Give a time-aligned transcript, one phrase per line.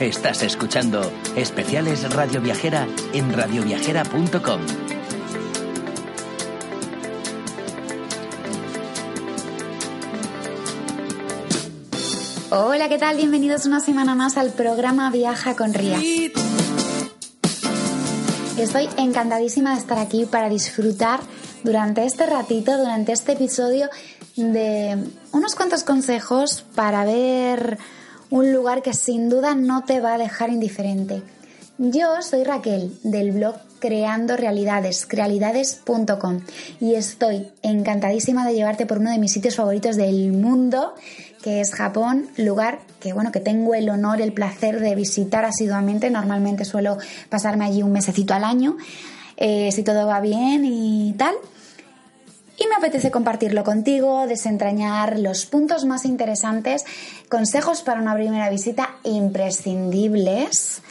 [0.00, 1.00] Estás escuchando
[1.36, 4.60] Especiales Radio Viajera en radioviajera.com.
[12.50, 13.16] Hola, ¿qué tal?
[13.16, 16.00] Bienvenidos una semana más al programa Viaja con Ría.
[18.58, 21.20] Estoy encantadísima de estar aquí para disfrutar
[21.62, 23.88] durante este ratito, durante este episodio,
[24.34, 24.98] de
[25.30, 27.78] unos cuantos consejos para ver
[28.34, 31.22] un lugar que sin duda no te va a dejar indiferente.
[31.78, 36.40] Yo soy Raquel del blog Creando Realidades, crealidades.com
[36.80, 40.94] y estoy encantadísima de llevarte por uno de mis sitios favoritos del mundo,
[41.44, 46.10] que es Japón, lugar que bueno, que tengo el honor, el placer de visitar asiduamente.
[46.10, 46.98] Normalmente suelo
[47.28, 48.76] pasarme allí un mesecito al año,
[49.36, 51.36] eh, si todo va bien y tal.
[52.56, 56.84] Y me apetece compartirlo contigo, desentrañar los puntos más interesantes,
[57.28, 60.82] consejos para una primera visita imprescindibles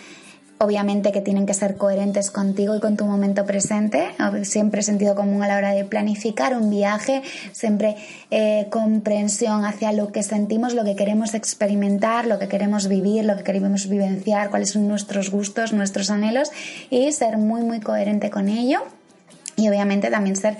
[0.63, 4.15] obviamente que tienen que ser coherentes contigo y con tu momento presente.
[4.43, 7.95] Siempre sentido común a la hora de planificar un viaje, siempre
[8.31, 13.35] eh, comprensión hacia lo que sentimos, lo que queremos experimentar, lo que queremos vivir, lo
[13.35, 16.51] que queremos vivenciar, cuáles son nuestros gustos, nuestros anhelos
[16.89, 18.81] y ser muy, muy coherente con ello.
[19.63, 20.57] Y obviamente también ser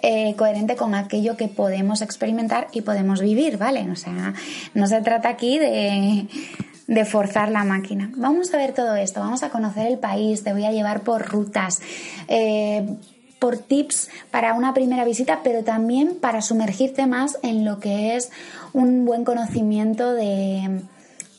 [0.00, 3.90] eh, coherente con aquello que podemos experimentar y podemos vivir, ¿vale?
[3.90, 4.32] O sea,
[4.74, 6.28] no se trata aquí de,
[6.86, 8.12] de forzar la máquina.
[8.16, 11.26] Vamos a ver todo esto, vamos a conocer el país, te voy a llevar por
[11.28, 11.80] rutas,
[12.28, 12.86] eh,
[13.40, 18.30] por tips para una primera visita, pero también para sumergirte más en lo que es
[18.72, 20.82] un buen conocimiento de,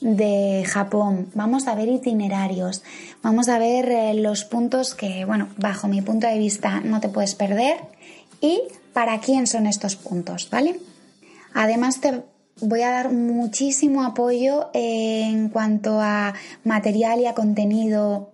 [0.05, 1.31] de Japón.
[1.33, 2.83] Vamos a ver itinerarios,
[3.23, 7.09] vamos a ver eh, los puntos que, bueno, bajo mi punto de vista no te
[7.09, 7.77] puedes perder
[8.39, 8.61] y
[8.93, 10.79] para quién son estos puntos, ¿vale?
[11.55, 12.21] Además te
[12.61, 18.29] voy a dar muchísimo apoyo en cuanto a material y a contenido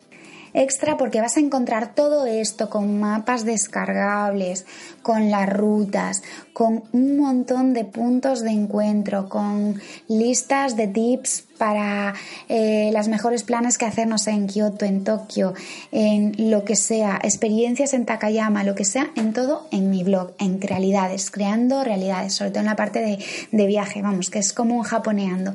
[0.53, 4.65] extra porque vas a encontrar todo esto con mapas descargables,
[5.01, 6.21] con las rutas,
[6.53, 12.15] con un montón de puntos de encuentro, con listas de tips para
[12.49, 15.53] eh, las mejores planes que hacernos en Kioto, en Tokio,
[15.91, 20.31] en lo que sea, experiencias en Takayama, lo que sea, en todo en mi blog,
[20.39, 24.53] en Realidades, creando realidades, sobre todo en la parte de, de viaje, vamos, que es
[24.53, 25.53] como un japoneando.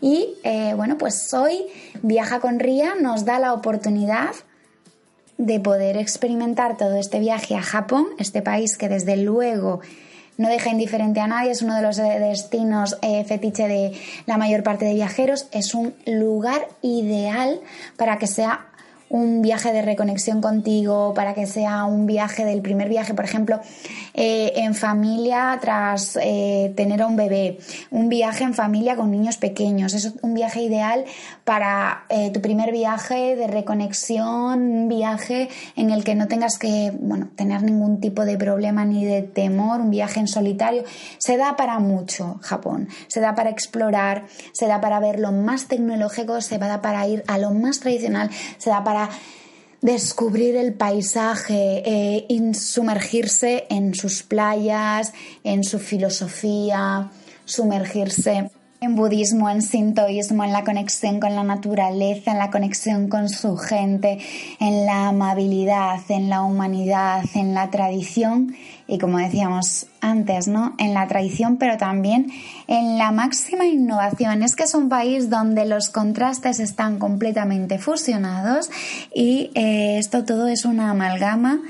[0.00, 1.66] Y eh, bueno, pues hoy
[2.06, 4.34] Viaja con Ría nos da la oportunidad
[5.38, 9.80] de poder experimentar todo este viaje a Japón, este país que desde luego
[10.36, 14.62] no deja indiferente a nadie, es uno de los destinos eh, fetiche de la mayor
[14.62, 17.62] parte de viajeros, es un lugar ideal
[17.96, 18.66] para que sea
[19.14, 23.60] un viaje de reconexión contigo, para que sea un viaje del primer viaje, por ejemplo,
[24.12, 27.58] eh, en familia tras eh, tener a un bebé,
[27.92, 31.04] un viaje en familia con niños pequeños, es un viaje ideal
[31.44, 36.92] para eh, tu primer viaje de reconexión, un viaje en el que no tengas que
[36.98, 40.82] bueno, tener ningún tipo de problema ni de temor, un viaje en solitario.
[41.18, 45.68] Se da para mucho Japón, se da para explorar, se da para ver lo más
[45.68, 49.03] tecnológico, se da para ir a lo más tradicional, se da para
[49.80, 57.10] descubrir el paisaje, eh, sumergirse en sus playas, en su filosofía,
[57.44, 58.50] sumergirse
[58.84, 63.56] en budismo, en sintoísmo, en la conexión con la naturaleza, en la conexión con su
[63.56, 64.18] gente,
[64.60, 68.54] en la amabilidad, en la humanidad, en la tradición
[68.86, 70.74] y como decíamos antes, ¿no?
[70.78, 72.30] En la tradición, pero también
[72.66, 74.42] en la máxima innovación.
[74.42, 78.70] Es que es un país donde los contrastes están completamente fusionados
[79.14, 81.60] y eh, esto todo es una amalgama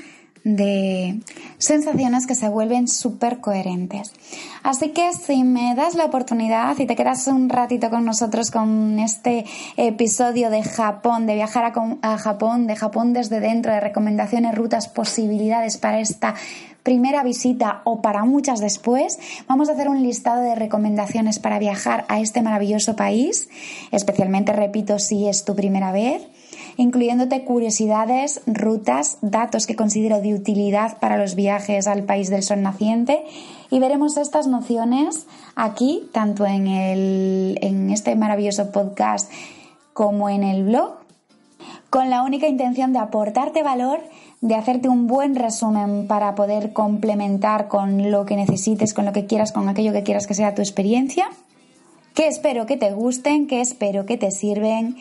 [0.44, 1.21] de
[1.56, 4.12] sensaciones que se vuelven súper coherentes.
[4.62, 8.99] Así que si me das la oportunidad y te quedas un ratito con nosotros con
[8.99, 9.47] este
[9.78, 11.72] episodio de Japón, de viajar
[12.03, 16.34] a, Japón, de Japón desde dentro, de recomendaciones, rutas, posibilidades para esta
[16.83, 19.19] primera visita o para muchas después,
[19.49, 23.48] vamos a hacer un listado de recomendaciones para viajar a este maravilloso país,
[23.91, 26.22] especialmente, repito, si es tu primera vez
[26.76, 32.62] incluyéndote curiosidades, rutas, datos que considero de utilidad para los viajes al país del sol
[32.62, 33.24] naciente.
[33.71, 39.30] Y veremos estas nociones aquí, tanto en, el, en este maravilloso podcast
[39.92, 40.94] como en el blog,
[41.91, 44.00] con la única intención de aportarte valor,
[44.41, 49.27] de hacerte un buen resumen para poder complementar con lo que necesites, con lo que
[49.27, 51.28] quieras, con aquello que quieras que sea tu experiencia
[52.15, 54.97] que espero que te gusten, que espero que te sirven,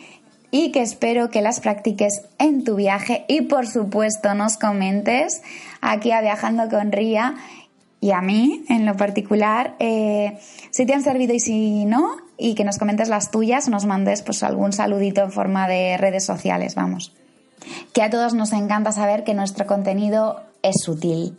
[0.54, 5.42] y que espero que las practiques en tu viaje y por supuesto nos comentes
[5.80, 7.34] aquí a Viajando con Ría
[8.00, 10.38] y a mí en lo particular, eh,
[10.70, 14.22] si te han servido y si no, y que nos comentes las tuyas, nos mandes
[14.22, 17.12] pues algún saludito en forma de redes sociales, vamos.
[17.92, 21.34] Que a todos nos encanta saber que nuestro contenido es útil.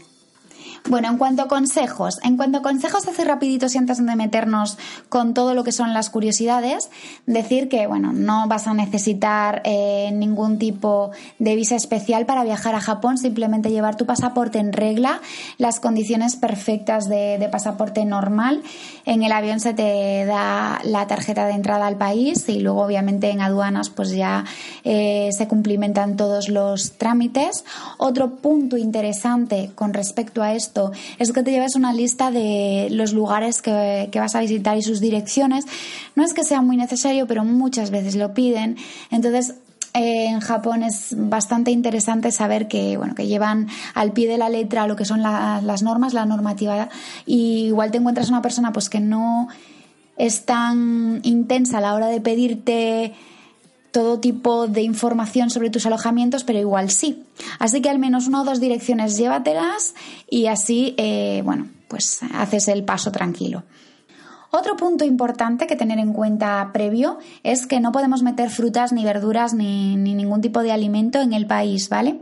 [0.88, 4.78] Bueno, en cuanto a consejos, en cuanto a consejos así rapiditos y antes de meternos
[5.10, 6.92] con todo lo que son las curiosidades,
[7.26, 11.10] decir que, bueno, no vas a necesitar eh, ningún tipo
[11.40, 15.22] de visa especial para viajar a Japón, simplemente llevar tu pasaporte en regla,
[15.58, 18.62] las condiciones perfectas de, pasaporte normal.
[19.06, 23.30] En el avión se te da la tarjeta de entrada al país y luego obviamente
[23.30, 24.46] en aduanas pues ya
[24.84, 27.64] eh, se cumplimentan todos los trámites.
[27.98, 30.75] Otro punto interesante con respecto a esto
[31.20, 35.00] es que te lleves una lista de los lugares que, vas a visitar y sus
[35.00, 35.66] direcciones.
[36.16, 38.78] No es que sea muy necesario, pero muchas veces lo piden.
[39.12, 39.56] Entonces,
[39.94, 44.50] eh, en Japón es bastante interesante saber que, bueno, que llevan al pie de la
[44.50, 46.90] letra lo que son las normas, la normativa.
[47.26, 49.48] Y igual te encuentras una persona pues que no
[50.18, 53.14] es tan intensa a la hora de pedirte
[53.96, 57.24] todo tipo de información sobre tus alojamientos, pero igual sí.
[57.60, 59.96] Así que al menos una o dos direcciones llévatelas
[60.30, 63.64] y así, eh, bueno, pues haces el paso tranquilo.
[64.52, 69.06] Otro punto importante que tener en cuenta previo es que no podemos meter frutas ni
[69.06, 72.20] verduras ni, ningún tipo de alimento en el país, ¿vale?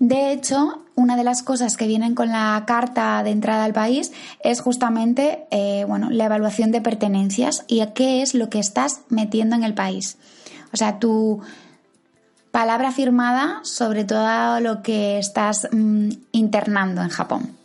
[0.00, 4.10] De hecho, una de las cosas que vienen con la carta de entrada al país
[4.42, 9.02] es justamente eh, bueno, la evaluación de pertenencias y a qué es lo que estás
[9.10, 10.18] metiendo en el país.
[10.72, 11.40] O sea, tu
[12.50, 17.56] palabra firmada sobre todo lo que estás mm, internando en Japón.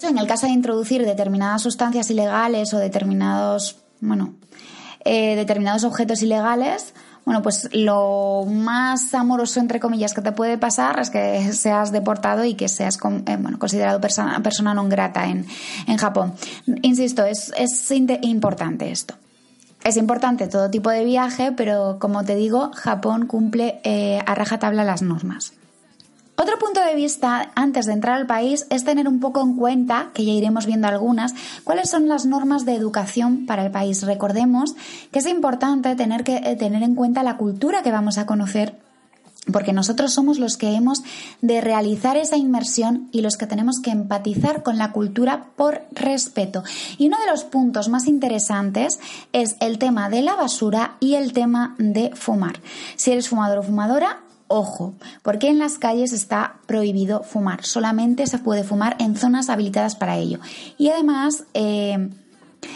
[0.00, 4.34] En el caso de introducir determinadas sustancias ilegales o determinados, bueno,
[5.04, 6.94] eh, determinados objetos ilegales,
[7.24, 12.44] bueno, pues lo más amoroso, entre comillas, que te puede pasar es que seas deportado
[12.44, 15.44] y que seas eh, bueno, considerado persona, persona non grata en,
[15.84, 16.32] en Japón.
[16.80, 19.12] Insisto, es, es importante esto.
[19.84, 24.84] Es importante todo tipo de viaje, pero como te digo, Japón cumple eh, a rajatabla
[24.84, 25.52] las normas.
[26.40, 30.10] Otro punto de vista antes de entrar al país es tener un poco en cuenta,
[30.14, 31.34] que ya iremos viendo algunas,
[31.64, 34.04] cuáles son las normas de educación para el país.
[34.04, 34.76] Recordemos
[35.10, 38.76] que es importante tener, que, eh, tener en cuenta la cultura que vamos a conocer
[39.52, 41.02] porque nosotros somos los que hemos
[41.40, 46.62] de realizar esa inmersión y los que tenemos que empatizar con la cultura por respeto.
[46.98, 48.98] Y uno de los puntos más interesantes
[49.32, 52.60] es el tema de la basura y el tema de fumar.
[52.96, 57.64] Si eres fumador o fumadora, ojo, porque en las calles está prohibido fumar.
[57.64, 60.40] Solamente se puede fumar en zonas habilitadas para ello.
[60.78, 62.08] Y además, eh,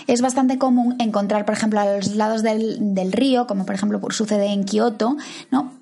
[0.07, 4.47] es bastante común encontrar, por ejemplo, a los lados del, río, como por ejemplo sucede
[4.47, 5.17] en Kioto,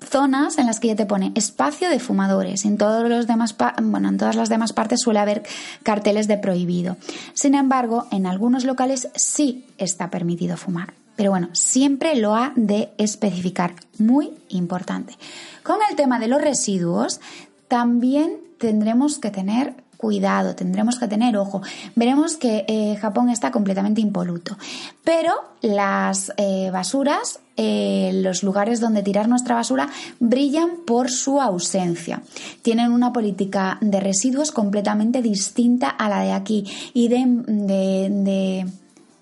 [0.09, 2.65] zonas en las que ya te pone espacio de fumadores.
[2.65, 5.43] En, todos los demás, bueno, en todas las demás partes suele haber
[5.83, 6.97] carteles de prohibido.
[7.33, 10.93] Sin embargo, en algunos locales sí está permitido fumar.
[11.15, 13.73] Pero bueno, siempre lo ha de especificar.
[13.99, 15.17] Muy importante.
[15.61, 17.19] Con el tema de los residuos,
[17.67, 21.61] también tendremos que tener cuidado, tendremos que tener ojo.
[21.95, 24.57] Veremos que eh, Japón está completamente impoluto,
[25.03, 29.89] pero las eh, basuras, eh, los lugares donde tirar nuestra basura,
[30.19, 32.23] brillan por su ausencia.
[32.63, 36.65] Tienen una política de residuos completamente distinta a la de aquí
[36.95, 38.65] y de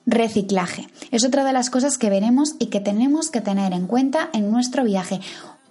[0.06, 0.88] reciclaje.
[1.12, 4.50] Es otra de las cosas que veremos y que tenemos que tener en cuenta en
[4.50, 5.20] nuestro viaje.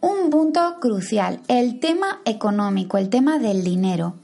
[0.01, 4.15] Un punto crucial, el tema económico, el tema del dinero.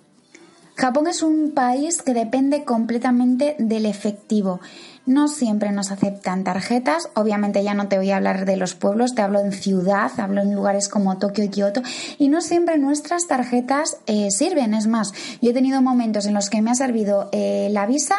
[0.77, 4.61] Japón es un país que depende completamente del efectivo.
[5.07, 7.11] No siempre nos aceptan tarjetas.
[7.15, 10.41] Obviamente ya no te voy a hablar de los pueblos, te hablo en ciudad, hablo
[10.41, 11.83] en lugares como Tokio y Kioto.
[12.19, 14.75] Y no siempre nuestras tarjetas eh, sirven.
[14.75, 18.17] Es más, yo he tenido momentos en los que me ha servido eh, la visa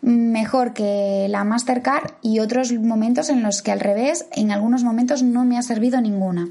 [0.00, 5.22] mejor que la Mastercard y otros momentos en los que al revés, en algunos momentos
[5.22, 6.48] no me ha servido ninguna.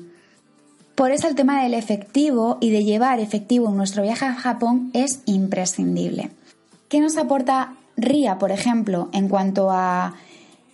[0.95, 4.91] Por eso el tema del efectivo y de llevar efectivo en nuestro viaje a Japón
[4.93, 6.29] es imprescindible.
[6.87, 10.13] ¿Qué nos aporta RIA, por ejemplo, en cuanto a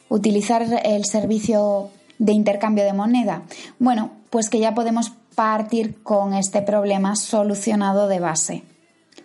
[0.10, 3.44] utilizar el servicio de intercambio de moneda?
[3.80, 8.64] Bueno, pues que ya podemos partir con este problema solucionado de base,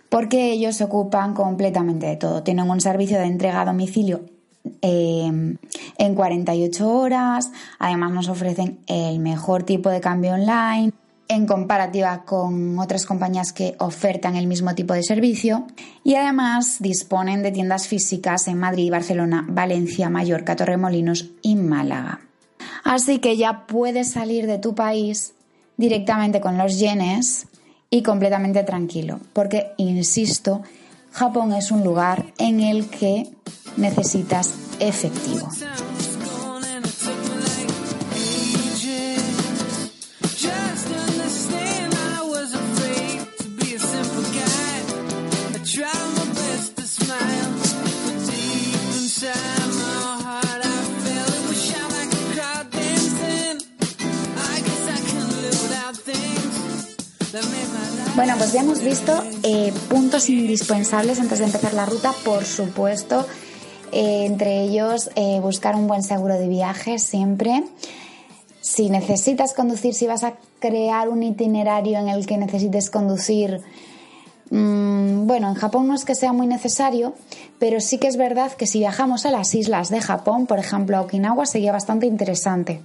[0.07, 2.41] porque ellos se ocupan completamente de todo.
[2.41, 4.21] Tienen un servicio de entrega a domicilio
[4.81, 5.57] Em,
[5.97, 7.51] en 48 horas.
[7.79, 10.91] Además nos ofrecen el mejor tipo de cambio online
[11.27, 15.65] en comparativa con otras compañías que ofertan el mismo tipo de servicio
[16.03, 22.21] y además disponen de tiendas físicas en Madrid, Barcelona, Valencia, Mallorca, Torremolinos y Málaga.
[22.83, 25.33] Así que ya puedes salir de tu país
[25.77, 27.47] directamente con los yenes
[27.89, 30.61] y completamente tranquilo, porque, insisto,
[31.11, 33.31] Japón es un lugar en el que
[33.77, 35.49] necesitas efectivo.
[58.15, 63.27] Bueno, pues ya hemos visto eh, puntos indispensables antes de empezar la ruta, por supuesto,
[63.91, 67.63] eh, entre ellos eh, buscar un buen seguro de viaje siempre.
[68.61, 73.61] Si necesitas conducir, si vas a crear un itinerario en el que necesites conducir,
[74.49, 77.13] mm, bueno, en Japón no es que sea muy necesario,
[77.59, 80.97] pero sí que es verdad que si viajamos a las islas de Japón, por ejemplo
[80.97, 82.81] a Okinawa, sería bastante interesante.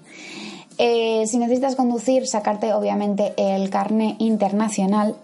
[0.82, 5.14] Eh, si necesitas conducir, sacarte obviamente el carnet internacional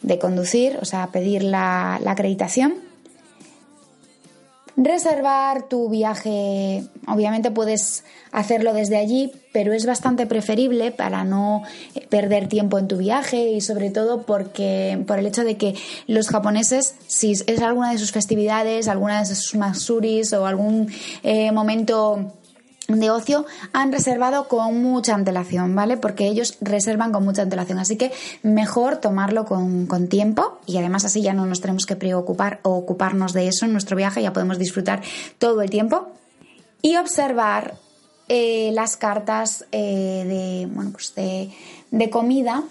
[0.00, 2.74] de conducir, o sea, pedir la, acreditación.
[4.76, 8.02] Reservar tu viaje, obviamente puedes
[8.32, 11.62] hacerlo desde allí, pero es bastante preferible para no
[12.08, 15.76] perder tiempo en tu viaje y sobre todo porque por el hecho de que
[16.08, 20.90] los japoneses, si es alguna de sus festividades, alguna de sus masuris o algún
[21.22, 22.32] eh, momento
[22.88, 25.96] de ocio han reservado con mucha antelación, ¿vale?
[25.96, 28.12] Porque ellos reservan con mucha antelación, así que
[28.42, 33.32] mejor tomarlo con, tiempo y además así ya no nos tenemos que preocupar o ocuparnos
[33.32, 35.02] de eso en nuestro viaje, ya podemos disfrutar
[35.38, 36.08] todo el tiempo
[36.82, 37.76] y observar
[38.28, 41.50] eh, las cartas eh, de, bueno, pues de,
[41.90, 42.64] de comida,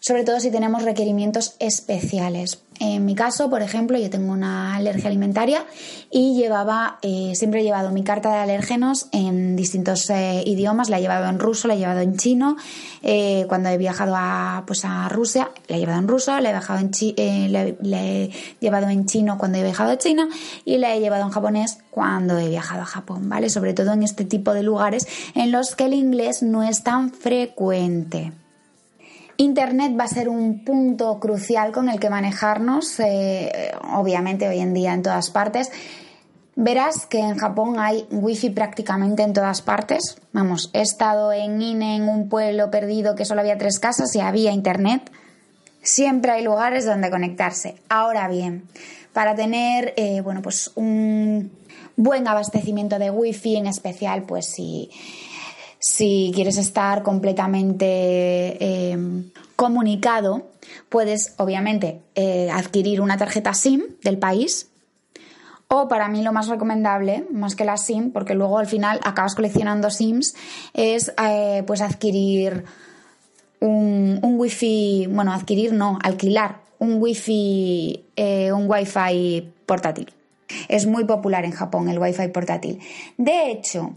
[0.00, 2.62] sobre todo si tenemos requerimientos especiales.
[2.84, 5.64] En mi caso, por ejemplo, yo tengo una alergia alimentaria
[6.10, 10.90] y llevaba, eh, siempre he llevado mi carta de alérgenos en distintos eh, idiomas.
[10.90, 12.56] La he llevado en ruso, la he llevado en chino.
[13.04, 16.52] Eh, cuando he viajado a, pues a Rusia, la he llevado en ruso, la he,
[16.52, 20.28] viajado en he llevado en chino cuando he viajado a China
[20.64, 23.48] y la he llevado en japonés cuando he viajado a Japón, ¿vale?
[23.48, 27.12] Sobre todo en este tipo de lugares en los que el inglés no es tan
[27.12, 28.32] frecuente.
[29.42, 34.72] Internet va a ser un punto crucial con el que manejarnos, eh, obviamente hoy en
[34.72, 35.70] día en todas partes.
[36.54, 40.16] Verás que en Japón hay wifi prácticamente en todas partes.
[40.32, 44.20] Vamos, he estado en Ine, en un pueblo perdido que solo había tres casas y
[44.20, 45.10] había internet.
[45.82, 47.76] Siempre hay lugares donde conectarse.
[47.88, 48.68] Ahora bien,
[49.12, 51.50] para tener eh, bueno, pues un
[51.96, 54.54] buen abastecimiento de wifi, en especial, pues
[55.80, 57.86] si quieres estar completamente
[58.60, 58.96] eh,
[59.62, 60.50] comunicado,
[60.88, 64.68] puedes obviamente eh, adquirir una tarjeta SIM del país.
[65.68, 69.36] O para mí lo más recomendable, más que la SIM, porque luego al final acabas
[69.36, 70.34] coleccionando SIMs,
[70.74, 72.64] es eh, pues adquirir
[73.60, 78.04] un, un wifi, bueno, adquirir no, alquilar un wifi,
[78.52, 80.12] un wifi portátil.
[80.66, 82.80] Es muy popular en Japón el wifi portátil.
[83.16, 83.94] De hecho,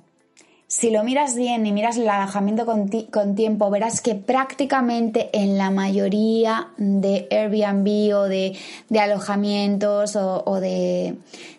[0.67, 5.69] si lo miras bien y miras el alojamiento con, tiempo, verás que prácticamente en la
[5.69, 8.57] mayoría de Airbnb o de,
[8.99, 11.15] alojamientos o, de...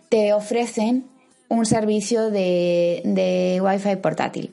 [0.09, 1.07] te ofrecen
[1.49, 4.53] un servicio de, de Wi-Fi portátil.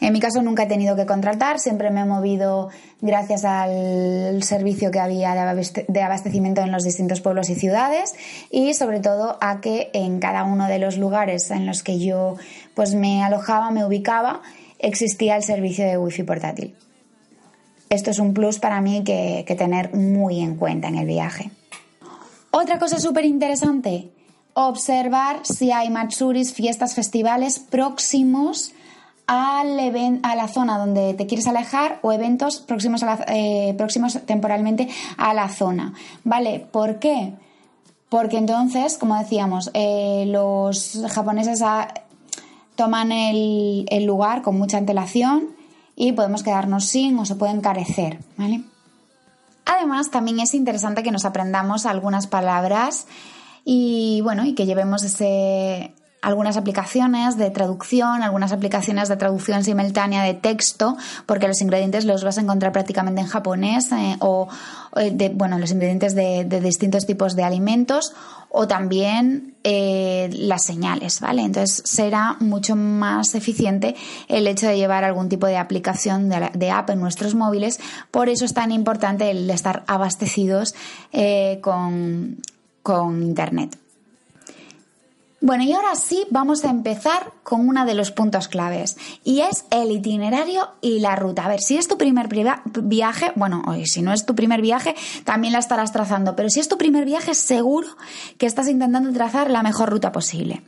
[0.00, 4.90] En mi caso nunca he tenido que contratar, siempre me he movido gracias al servicio
[4.90, 5.34] que había
[5.88, 8.14] de abastecimiento en los distintos pueblos y ciudades
[8.50, 12.36] y sobre todo a que en cada uno de los lugares en los que yo
[12.74, 14.42] pues me alojaba, me ubicaba,
[14.78, 16.74] existía el servicio de wifi portátil.
[17.88, 21.50] Esto es un plus para mí que, que tener muy en cuenta en el viaje.
[22.50, 24.10] Otra cosa súper interesante,
[24.54, 28.72] observar si hay matsuris, fiestas, festivales próximos
[29.26, 35.48] a la zona donde te quieres alejar o eventos próximos, eh, próximos temporalmente a la
[35.48, 35.94] zona.
[36.24, 36.66] ¿Vale?
[36.70, 37.32] ¿Por qué?
[38.08, 41.62] Porque entonces, como decíamos, eh, los japoneses
[42.76, 45.48] toman el, el, lugar con mucha antelación
[45.96, 48.18] y podemos quedarnos sin o se puede encarecer.
[48.36, 48.62] ¿Vale?
[49.64, 53.08] Además, también es interesante que nos aprendamos algunas palabras
[53.64, 55.92] y bueno, y que llevemos ese,
[56.26, 62.24] algunas aplicaciones de traducción, algunas aplicaciones de traducción simultánea de texto, porque los ingredientes los
[62.24, 64.48] vas a encontrar prácticamente en japonés eh, o
[64.96, 68.12] eh, de, bueno, los ingredientes de, distintos tipos de alimentos
[68.48, 71.42] o también eh, las señales, ¿vale?
[71.42, 73.94] Entonces será mucho más eficiente
[74.26, 77.78] el hecho de llevar algún tipo de aplicación de, app en nuestros móviles,
[78.10, 80.74] por eso es tan importante el estar abastecidos
[81.60, 82.38] con,
[82.82, 83.78] con Internet.
[85.42, 89.66] Bueno, y ahora sí vamos a empezar con uno de los puntos claves y es
[89.70, 91.44] el itinerario y la ruta.
[91.44, 94.94] A ver, si es tu primer viaje, bueno, y si no es tu primer viaje,
[95.24, 97.88] también la estarás trazando, pero si es tu primer viaje, seguro
[98.38, 100.62] que estás intentando trazar la mejor ruta posible.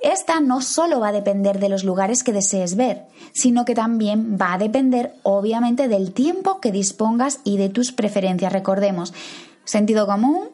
[0.00, 4.36] Esta no solo va a depender de los lugares que desees ver, sino que también
[4.38, 8.52] va a depender, obviamente, del tiempo que dispongas y de tus preferencias.
[8.52, 9.14] Recordemos,
[9.64, 10.50] sentido común,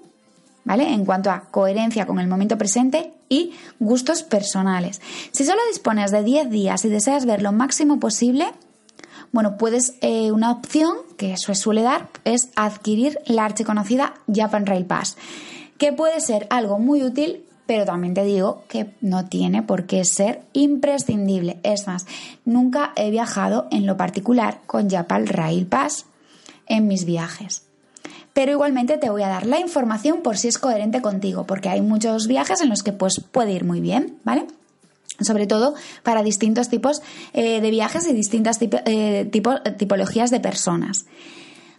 [0.79, 5.01] En cuanto a coherencia con el momento presente y gustos personales.
[5.33, 8.47] Si solo dispones de 10 días y deseas ver lo máximo posible,
[9.33, 14.87] bueno, puedes, eh, una opción que eso suele dar es adquirir la archiconocida Japan Rail
[14.87, 15.17] Pass,
[15.79, 20.05] que puede ser algo muy útil pero también te digo que no tiene por qué
[20.05, 21.61] ser imprescindible.
[21.63, 22.05] Es más,
[22.45, 26.07] nunca he viajado en lo particular con Japan Rail Pass
[26.67, 27.70] en mis viajes.
[28.33, 31.81] Pero igualmente te voy a dar la información por si es coherente contigo, porque hay
[31.81, 34.47] muchos viajes en los que pues, puede ir muy bien, ¿vale?
[35.21, 39.31] sobre todo para distintos tipos eh, de viajes y distintas eh,
[39.77, 41.07] tipologías de personas.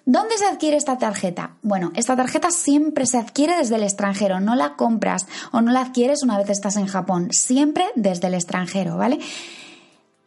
[0.05, 1.57] ¿Dónde se adquiere esta tarjeta?
[1.61, 5.81] Bueno, esta tarjeta siempre se adquiere desde el extranjero, no la compras o no la
[5.81, 9.19] adquieres una vez estás en Japón, siempre desde el extranjero, ¿vale?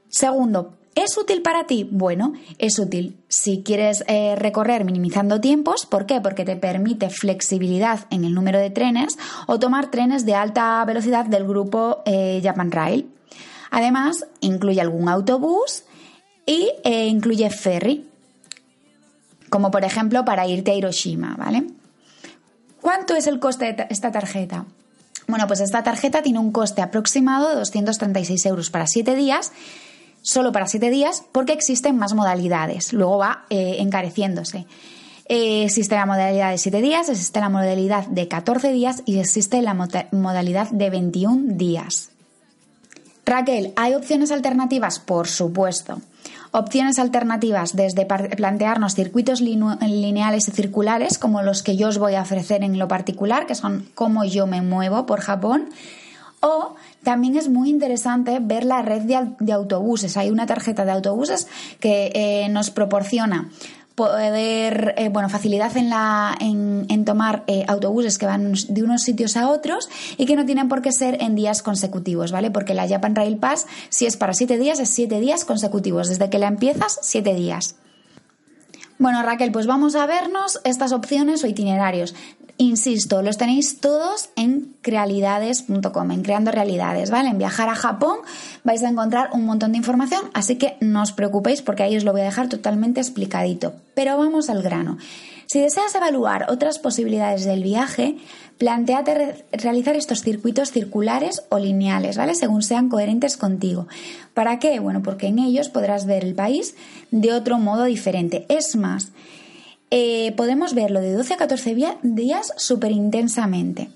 [0.09, 1.89] Segundo, ¿Es útil para ti?
[1.91, 5.87] Bueno, es útil si quieres eh, recorrer minimizando tiempos.
[5.87, 6.21] ¿Por qué?
[6.21, 11.25] Porque te permite flexibilidad en el número de trenes o tomar trenes de alta velocidad
[11.27, 13.11] del grupo eh, Japan Rail.
[13.71, 15.83] Además, incluye algún autobús
[16.47, 18.09] y eh, incluye ferry
[19.55, 21.65] como por ejemplo para irte a Hiroshima, ¿vale?
[22.81, 24.65] ¿Cuánto es el coste de esta tarjeta?
[25.29, 29.53] Bueno, pues esta tarjeta tiene un coste aproximado de 236 euros para 7 días,
[30.25, 32.93] solo para 7 días, porque existen más modalidades.
[32.93, 34.67] Luego va eh, encareciéndose.
[35.27, 39.63] Eh, existe la modalidad de 7 días, existe la modalidad de 14 días y existe
[39.63, 42.11] la modalidad de 21 días.
[43.27, 44.99] Raquel, ¿hay opciones alternativas?
[44.99, 46.01] Por supuesto.
[46.53, 52.23] Opciones alternativas desde plantearnos circuitos lineales y circulares, como los que yo os voy a
[52.23, 55.71] ofrecer en lo particular, que son cómo yo me muevo por Japón.
[56.45, 60.19] O también es muy interesante ver la red de, autobuses.
[60.19, 61.49] Hay una tarjeta de autobuses
[61.81, 63.49] que eh, nos proporciona
[63.95, 69.39] poder, eh, bueno, facilidad en, la, en, tomar eh, autobuses que van de unos sitios
[69.39, 72.51] a otros y que no tienen por qué ser en días consecutivos, ¿vale?
[72.51, 76.09] Porque la Japan Rail Pass, si es para siete días, es siete días consecutivos.
[76.09, 77.77] Desde que la empiezas, siete días.
[78.99, 82.15] Bueno, Raquel, pues vamos a vernos estas opciones o itinerarios.
[82.57, 87.31] Insisto, los tenéis todos en crealidades.com, en creando realidades, ¿vale?
[87.31, 88.19] En viajar a Japón
[88.63, 92.05] vais a encontrar un montón de información, así que no os preocupéis porque ahí os
[92.05, 93.75] lo voy a dejar totalmente explicadito.
[93.95, 94.99] Pero vamos al grano.
[95.47, 98.17] Si deseas evaluar otras posibilidades del viaje,
[98.57, 102.35] planteate realizar estos circuitos circulares o lineales, ¿vale?
[102.35, 103.89] Según sean coherentes contigo.
[104.33, 104.79] ¿Para qué?
[104.79, 106.77] Bueno, porque en ellos podrás ver el país
[107.11, 108.47] de otro modo diferente.
[108.49, 109.11] Es más,
[109.97, 113.91] eh, podemos verlo de 12 a 14 días súper intensamente.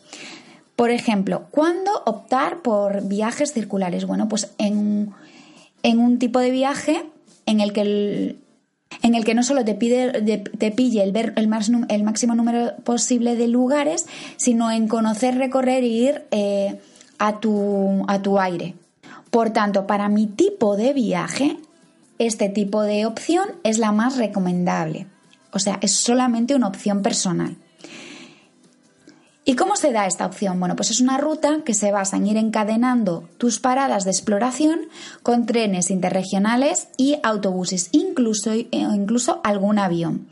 [0.77, 4.05] Por ejemplo, ¿cuándo optar por viajes circulares?
[4.05, 5.13] Bueno, pues en,
[5.83, 7.03] un tipo de viaje
[7.47, 8.37] en el que
[9.03, 14.07] en el que no solo te, pide, te pille el máximo número posible de lugares,
[14.37, 16.81] sino en conocer, recorrer e ir eh,
[17.19, 18.77] a, tu, a tu aire.
[19.33, 21.57] Por tanto, para mi tipo de viaje,
[22.21, 25.09] este tipo de opción es la más recomendable.
[25.53, 27.57] O sea, es solamente una opción personal.
[29.49, 30.61] ¿Y cómo se da esta opción?
[30.61, 34.81] Bueno, pues es una ruta que se basa en ir encadenando tus paradas de exploración
[35.23, 40.29] con trenes interregionales y autobuses, incluso, eh, incluso algún avión.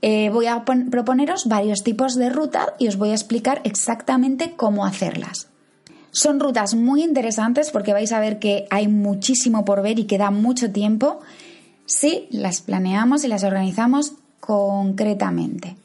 [0.00, 4.86] Eh, voy a proponeros varios tipos de ruta y os voy a explicar exactamente cómo
[4.86, 5.48] hacerlas.
[6.12, 10.18] Son rutas muy interesantes porque vais a ver que hay muchísimo por ver y que
[10.18, 11.18] da mucho tiempo
[11.84, 15.76] si las planeamos y las organizamos concretamente.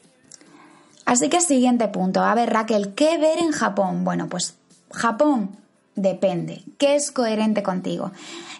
[1.04, 2.20] Así que siguiente punto.
[2.20, 4.04] A ver, Raquel, ¿qué ver en Japón?
[4.04, 4.56] Bueno, pues
[4.90, 5.56] Japón
[5.94, 6.64] depende.
[6.78, 8.10] ¿Qué es coherente contigo?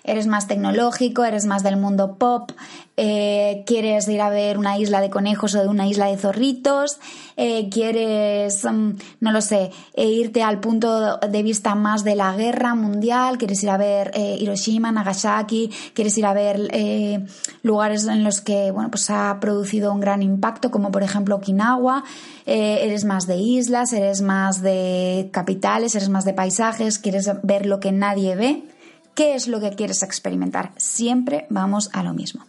[0.06, 2.52] Eres más tecnológico, eres más del mundo pop,
[2.98, 6.98] eh, quieres ir a ver una isla de conejos o de una isla de zorritos,
[7.36, 8.90] eh, quieres, mm,
[9.20, 13.62] no lo sé, eh, irte al punto de vista más de la guerra mundial, quieres
[13.62, 16.70] ir a ver Hiroshima, Nagasaki, quieres ir a ver
[17.62, 22.02] lugares en los que, bueno, pues ha producido un gran impacto, como por ejemplo Okinawa,
[22.46, 27.78] eres más de islas, eres más de capitales, eres más de paisajes, quieres ver lo
[27.78, 28.75] que nadie ve.
[29.16, 30.72] ¿Qué es lo que quieres experimentar?
[30.76, 32.44] Siempre vamos a lo mismo.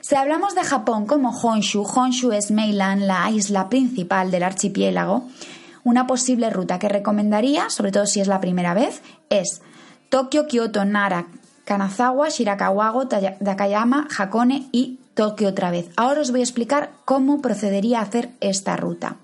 [0.00, 5.28] Si hablamos de Japón como Honshu, Honshu es Meilan, la isla principal del archipiélago,
[5.84, 9.62] una posible ruta que recomendaría, sobre todo si es la primera vez, es
[10.08, 11.28] Tokio, Kyoto, Nara,
[11.64, 15.90] Kanazawa, Shirakawago, Takayama, Hakone y Tokio otra vez.
[15.96, 19.14] Ahora os voy a explicar cómo procedería a hacer esta ruta.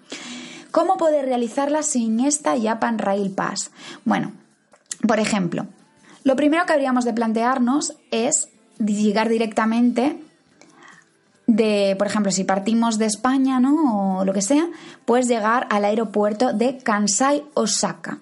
[0.70, 3.72] ¿Cómo poder realizarla sin esta Japan Rail Pass?
[4.04, 4.30] Bueno,
[5.04, 5.66] por ejemplo,
[6.26, 8.48] lo primero que habríamos de plantearnos es
[8.84, 10.20] llegar directamente
[11.46, 14.18] de, por ejemplo, si partimos de España, ¿no?
[14.18, 14.66] O lo que sea,
[15.04, 18.18] pues llegar al aeropuerto de Kansai Osaka.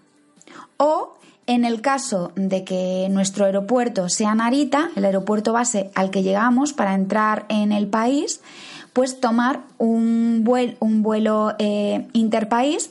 [0.77, 1.15] O
[1.47, 6.75] en el caso de que nuestro aeropuerto sea Narita, el aeropuerto base al que llegamos
[6.75, 8.43] para entrar en el país,
[8.93, 12.91] pues tomar un vuelo, eh, interpaís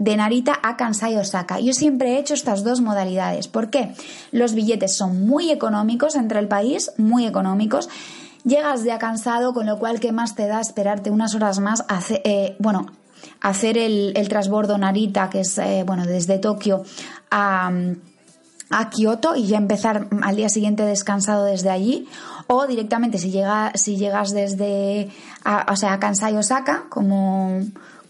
[0.00, 1.60] de Narita a Kansai Osaka.
[1.60, 3.48] Yo siempre he hecho estas dos modalidades.
[3.48, 3.94] ¿Por qué?
[4.32, 7.88] Los billetes son muy económicos entre el país, muy económicos.
[8.42, 11.84] Llegas ya cansado, con lo cual, ¿qué más te da esperarte unas horas más?
[12.08, 12.86] Eh, bueno,
[13.42, 16.82] hacer el, el, transbordo Narita, que es, eh, bueno, desde Tokio
[17.30, 17.70] a,
[18.70, 22.08] a Kioto y ya empezar al día siguiente descansado desde allí
[22.46, 23.34] o directamente si,
[23.74, 25.10] si llegas desde
[25.70, 27.60] o sea, a Kansai Osaka como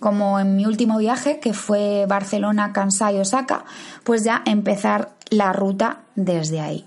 [0.01, 3.65] como en mi último viaje, que fue Barcelona, Kansai, Osaka,
[4.03, 6.87] pues ya empezar la ruta desde ahí.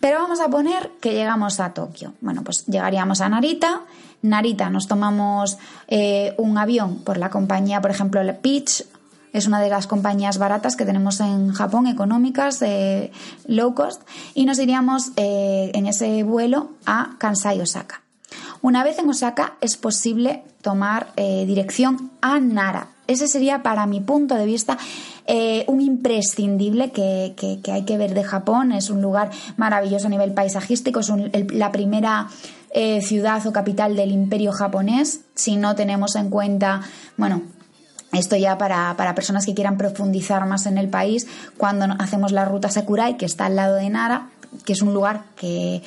[0.00, 2.14] Pero vamos a poner que llegamos a Tokio.
[2.20, 3.82] Bueno, pues llegaríamos a Narita.
[4.22, 8.84] Narita nos tomamos eh, un avión por la compañía, por ejemplo, la Peach.
[9.32, 12.64] Es una de las compañías baratas que tenemos en Japón, económicas,
[13.46, 14.02] low cost,
[14.34, 18.07] y nos iríamos eh, en ese vuelo a Kansai, Osaka.
[18.60, 22.88] Una vez en Osaka es posible tomar eh, dirección a Nara.
[23.06, 24.76] Ese sería, para mi punto de vista,
[25.26, 27.34] eh, un imprescindible que,
[27.72, 28.72] hay que ver de Japón.
[28.72, 31.10] Es un lugar maravilloso a nivel paisajístico, es
[31.52, 32.28] la primera
[32.70, 35.20] eh, ciudad o capital del imperio japonés.
[35.34, 36.82] Si no tenemos en cuenta,
[37.16, 37.42] bueno,
[38.12, 42.44] esto ya para, para, personas que quieran profundizar más en el país, cuando hacemos la
[42.44, 44.28] ruta Sakurai, que está al lado de Nara,
[44.64, 45.82] que es un lugar que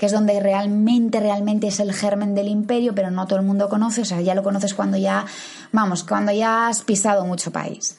[0.00, 3.68] que es donde realmente, realmente es el germen del imperio, pero no todo el mundo
[3.68, 5.26] conoce, o sea, ya lo conoces cuando ya,
[5.72, 7.98] vamos, cuando ya has pisado mucho país.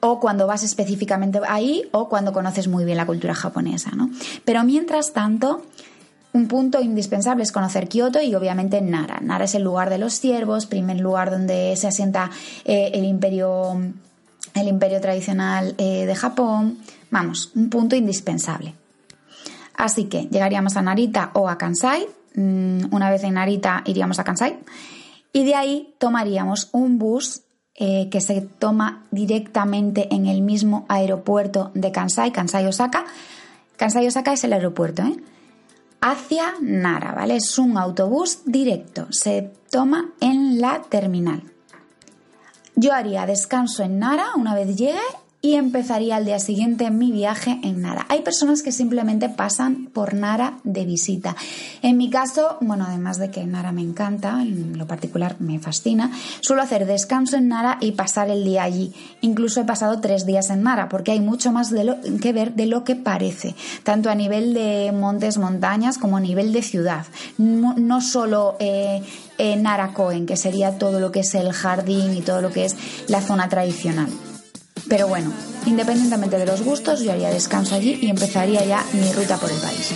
[0.00, 4.10] O cuando vas específicamente ahí, o cuando conoces muy bien la cultura japonesa, ¿no?
[4.44, 5.62] Pero mientras tanto,
[6.34, 9.20] un punto indispensable es conocer Kioto y obviamente Nara.
[9.22, 12.30] Nara es el lugar de los ciervos, primer lugar donde se asienta
[12.66, 13.80] eh, el imperio
[14.52, 16.76] el imperio tradicional eh, de Japón.
[17.10, 18.74] Vamos, un punto indispensable.
[19.74, 22.06] Así que llegaríamos a Narita o a Kansai.
[22.34, 24.58] Mm, una vez en Narita iríamos a Kansai.
[25.32, 27.42] Y de ahí tomaríamos un bus
[27.74, 33.04] eh, que se toma directamente en el mismo aeropuerto de Kansai, Kansai Osaka.
[33.76, 35.16] Kansai Osaka es el aeropuerto, ¿eh?
[36.00, 37.36] Hacia Nara, ¿vale?
[37.36, 39.06] Es un autobús directo.
[39.10, 41.42] Se toma en la terminal.
[42.74, 44.98] Yo haría descanso en Nara una vez llegue
[45.44, 48.06] y empezaría al día siguiente mi viaje en Nara.
[48.08, 51.34] Hay personas que simplemente pasan por Nara de visita.
[51.82, 56.12] En mi caso, bueno, además de que Nara me encanta, en lo particular me fascina,
[56.40, 58.92] suelo hacer descanso en Nara y pasar el día allí.
[59.20, 62.54] Incluso he pasado tres días en Nara porque hay mucho más de lo, que ver
[62.54, 67.04] de lo que parece, tanto a nivel de montes, montañas como a nivel de ciudad.
[67.36, 69.02] No, solo eh,
[69.38, 72.64] en Nara Cohen, que sería todo lo que es el jardín y todo lo que
[72.64, 72.76] es
[73.08, 74.08] la zona tradicional.
[74.88, 75.32] Pero bueno,
[75.66, 79.58] independientemente de los gustos, yo haría descanso allí y empezaría ya mi ruta por el
[79.58, 79.94] país.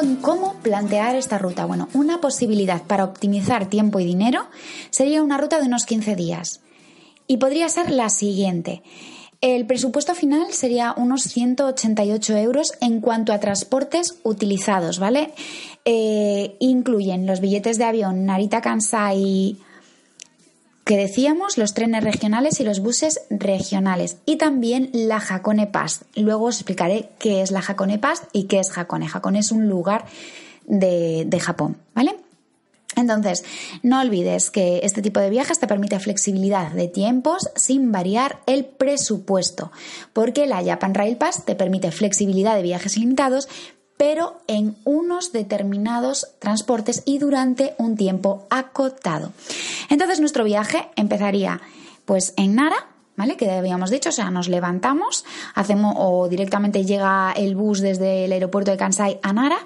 [0.00, 1.64] En cómo plantear esta ruta.
[1.64, 4.46] Bueno, una posibilidad para optimizar tiempo y dinero
[4.90, 6.60] sería una ruta de unos 15 días.
[7.26, 8.82] Y podría ser la siguiente.
[9.40, 15.32] El presupuesto final sería unos 188 euros en cuanto a transportes utilizados, ¿vale?
[15.84, 19.58] Eh, incluyen los billetes de avión Narita Kansai
[20.84, 26.04] que decíamos, los trenes regionales y los buses regionales y también la Hakone Pass.
[26.14, 29.08] Luego os explicaré qué es la Hakone Pass y qué es Hakone.
[29.12, 30.04] Hakone es un lugar
[30.66, 32.16] de, de Japón, ¿vale?
[32.96, 33.44] Entonces,
[33.82, 38.64] no olvides que este tipo de viajes te permite flexibilidad de tiempos sin variar el
[38.64, 39.72] presupuesto,
[40.12, 43.48] porque la Japan Rail Pass te permite flexibilidad de viajes ilimitados,
[43.96, 49.32] pero en unos determinados transportes y durante un tiempo acotado.
[49.88, 51.60] Entonces nuestro viaje empezaría
[52.04, 53.36] pues en Nara, ¿vale?
[53.36, 58.32] Que habíamos dicho, o sea, nos levantamos, hacemos o directamente llega el bus desde el
[58.32, 59.58] aeropuerto de Kansai a Nara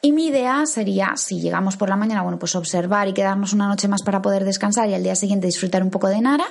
[0.00, 3.66] Y mi idea sería, si llegamos por la mañana, bueno, pues observar y quedarnos una
[3.66, 6.46] noche más para poder descansar y al día siguiente disfrutar un poco de Nara.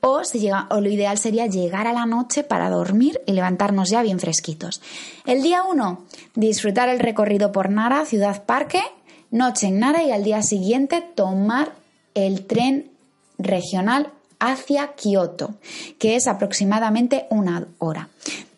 [0.00, 3.90] O, si llega, o lo ideal sería llegar a la noche para dormir y levantarnos
[3.90, 4.80] ya bien fresquitos.
[5.26, 8.82] El día 1, disfrutar el recorrido por Nara, Ciudad Parque,
[9.30, 11.72] noche en Nara y al día siguiente tomar
[12.14, 12.90] el tren
[13.38, 15.54] regional hacia Kioto,
[15.98, 18.08] que es aproximadamente una hora.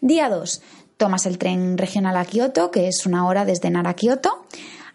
[0.00, 0.62] Día 2,
[0.96, 4.44] tomas el tren regional a Kioto, que es una hora desde Nara a Kioto.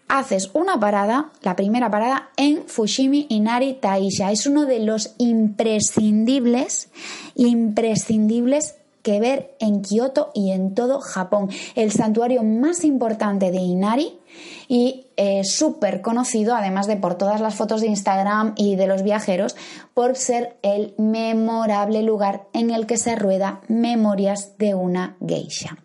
[0.08, 4.30] Haces una parada, la primera parada, en Fushimi Inari Taisha.
[4.30, 6.90] Es uno de los imprescindibles,
[7.34, 11.48] imprescindibles que ver en Kioto y en todo Japón.
[11.76, 14.18] El santuario más importante de Inari
[14.66, 19.04] y eh, súper conocido, además de por todas las fotos de Instagram y de los
[19.04, 19.54] viajeros,
[19.94, 25.78] por ser el memorable lugar en el que se rueda Memorias de una geisha.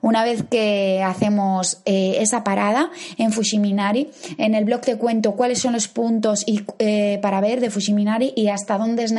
[0.00, 5.60] Una vez que hacemos eh, esa parada en Fushiminari, en el blog te cuento cuáles
[5.60, 9.14] son los puntos y, eh, para ver de Fushiminari y hasta dónde es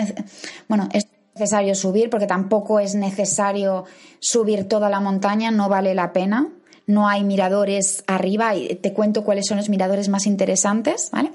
[0.67, 3.85] bueno, es necesario subir, porque tampoco es necesario
[4.19, 6.49] subir toda la montaña, no vale la pena.
[6.89, 11.30] No hay miradores arriba y te cuento cuáles son los miradores más interesantes, ¿vale?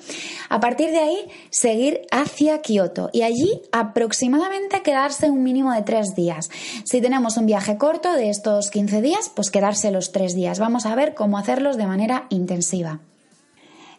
[0.48, 1.16] A partir de ahí,
[1.50, 6.50] seguir hacia Kioto y allí aproximadamente quedarse un mínimo de tres días.
[6.82, 10.58] Si tenemos un viaje corto de estos 15 días, pues quedarse los tres días.
[10.58, 12.98] Vamos a ver cómo hacerlos de manera intensiva.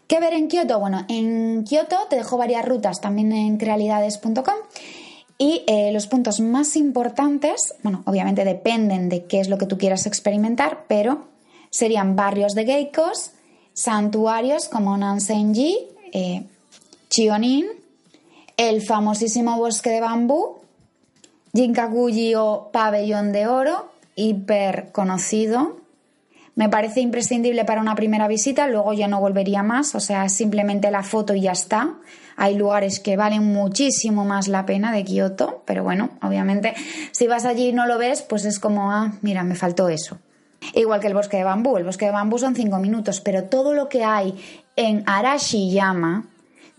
[0.08, 0.78] ¿Qué ver en Kioto?
[0.82, 4.56] Bueno, en Kioto te dejo varias rutas también en crealidades.com
[5.38, 9.78] y eh, los puntos más importantes, bueno, obviamente dependen de qué es lo que tú
[9.78, 11.34] quieras experimentar, pero
[11.76, 13.32] serían barrios de geikos,
[13.74, 15.78] santuarios como Nansenji,
[16.14, 16.46] eh,
[17.10, 17.66] Chionin,
[18.56, 20.60] el famosísimo bosque de bambú,
[21.54, 25.82] Jinkakuji o pabellón de oro, hiper conocido.
[26.56, 30.92] Me parece imprescindible para una primera visita, luego ya no volvería más, o sea, simplemente
[30.92, 31.96] la foto y ya está.
[32.38, 36.74] Hay lugares que valen muchísimo más la pena de Kioto, pero bueno, obviamente
[37.12, 40.18] si vas allí y no lo ves, pues es como, ah, mira, me faltó eso.
[40.74, 43.74] Igual que el bosque de bambú, el bosque de bambú son cinco minutos, pero todo
[43.74, 44.36] lo que hay
[44.76, 46.26] en Arashiyama,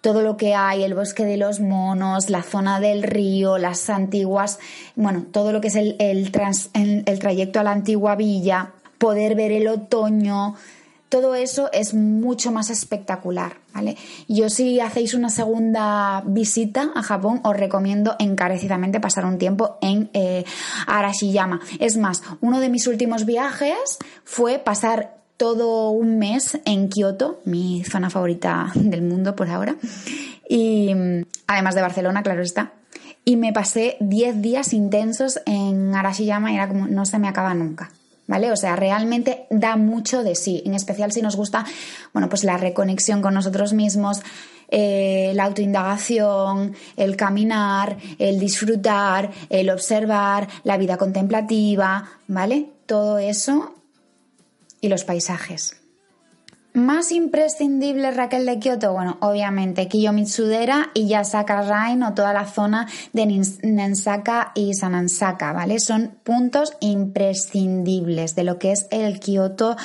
[0.01, 4.59] todo lo que hay, el bosque de los monos, la zona del río, las antiguas,
[4.95, 6.33] bueno, todo lo que es el, el,
[7.07, 10.55] el trayecto a la antigua villa, poder ver el otoño,
[11.09, 13.55] todo eso es mucho más espectacular,
[14.29, 20.11] Yo si hacéis una segunda visita a Japón os recomiendo encarecidamente pasar un tiempo en
[20.13, 20.45] eh,
[20.87, 21.61] Arashiyama.
[21.79, 27.85] Es más, uno de mis últimos viajes fue pasar todo un mes en Kioto, mi
[27.85, 29.77] zona favorita del mundo por ahora,
[30.49, 30.91] y
[31.47, 32.73] además de Barcelona, claro está.
[33.25, 37.55] Y me pasé 10 días intensos en Arashiyama y era como no se me acaba
[37.55, 37.91] nunca.
[38.27, 38.53] ¿Vale?
[38.53, 41.65] O sea, realmente da mucho de sí, en especial si nos gusta,
[42.13, 44.23] bueno, pues la reconexión con nosotros mismos,
[44.69, 52.67] eh, la autoindagación, el caminar, el disfrutar, el observar, la vida contemplativa, ¿vale?
[52.87, 53.75] Todo eso
[54.81, 55.86] y los paisajes.
[56.77, 62.87] Más imprescindible Raquel de Kioto, bueno, obviamente Kiyomitsudera y Yasaka Rain o toda la zona
[63.15, 63.25] de
[63.63, 65.81] Nensaka y Sanansaka, ¿vale?
[65.81, 69.79] Son puntos imprescindibles de lo que es el Kioto,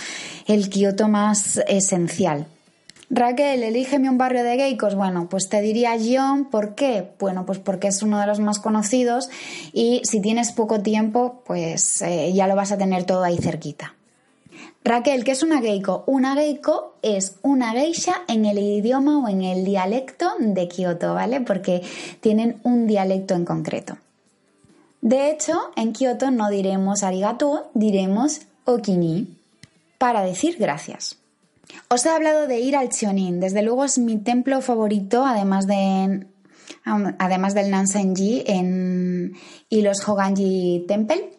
[0.47, 2.45] el Kioto más esencial.
[3.10, 4.95] Raquel, elígeme un barrio de geikos.
[4.95, 7.12] Bueno, pues te diría yo, ¿por qué?
[7.21, 9.30] Bueno, pues porque es uno de los más conocidos
[9.71, 13.95] y si tienes poco tiempo, pues eh, ya lo vas a tener todo ahí cerquita.
[14.83, 16.03] Raquel, ¿qué es una geiko?
[16.07, 21.41] Una geiko es una geisha en el idioma o en el dialecto de Kioto, ¿vale?
[21.41, 21.83] Porque
[22.19, 23.97] tienen un dialecto en concreto.
[25.01, 29.37] De hecho, en Kioto no diremos arigato, diremos okini
[29.97, 31.17] para decir gracias.
[31.89, 36.25] Os he hablado de ir al Chionin, desde luego es mi templo favorito, además de
[36.83, 38.43] además del Nansenji
[39.69, 41.31] y los Hoganji Temple.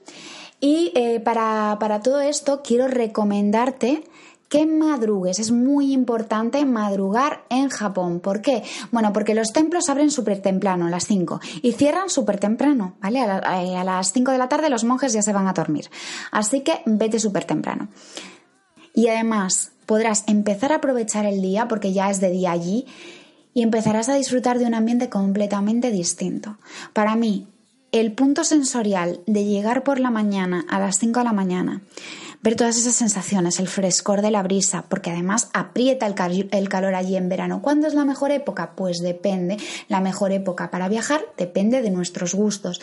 [0.65, 4.05] Y eh, para, todo esto quiero recomendarte
[4.49, 5.41] que madrugues.
[5.41, 8.21] Es muy importante madrugar en Japón.
[8.21, 8.63] ¿Por qué?
[8.93, 13.23] Bueno, porque los templos abren súper temprano, a las 5, y cierran súper temprano, ¿vale?
[13.23, 15.91] A, eh, a, las 5 de la tarde los monjes ya se van a dormir.
[16.31, 17.89] Así que vete súper temprano.
[18.95, 22.87] Y además podrás empezar a aprovechar el día, porque ya es de día allí,
[23.53, 26.57] y empezarás a disfrutar de un ambiente completamente distinto.
[26.93, 27.49] Para mí,
[27.93, 31.83] el punto sensorial de llegar por la mañana a las 5 de la mañana,
[32.43, 36.15] ver todas esas sensaciones, el frescor de la brisa, porque además aprieta el,
[36.69, 37.61] calor allí en verano.
[37.61, 38.73] ¿Cuándo es la mejor época?
[38.75, 39.59] Pues depende.
[39.89, 42.81] La mejor época para viajar depende de nuestros gustos.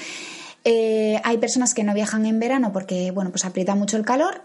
[0.66, 4.42] Eh, hay personas que no viajan en verano porque, bueno, pues aprieta mucho el calor.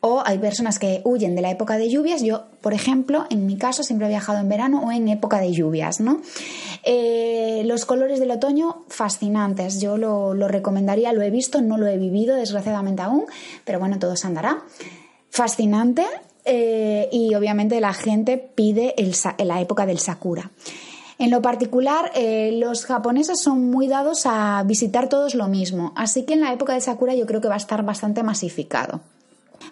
[0.00, 2.22] O hay personas que huyen de la época de lluvias.
[2.22, 5.52] Yo, por ejemplo, en mi caso siempre he viajado en verano o en época de
[5.52, 6.20] lluvias, ¿no?
[6.84, 9.80] Eh, los colores del otoño, fascinantes.
[9.80, 13.24] Yo lo, recomendaría, lo he visto, no lo he vivido, desgraciadamente aún,
[13.64, 14.62] pero bueno, todo se andará.
[15.30, 16.04] Fascinante.
[16.44, 18.94] Eh, y obviamente la gente pide
[19.38, 20.52] la época del sakura.
[21.18, 26.24] En lo particular, eh, los japoneses son muy dados a visitar todos lo mismo, así
[26.24, 29.00] que en la época de Sakura yo creo que va a estar bastante masificado.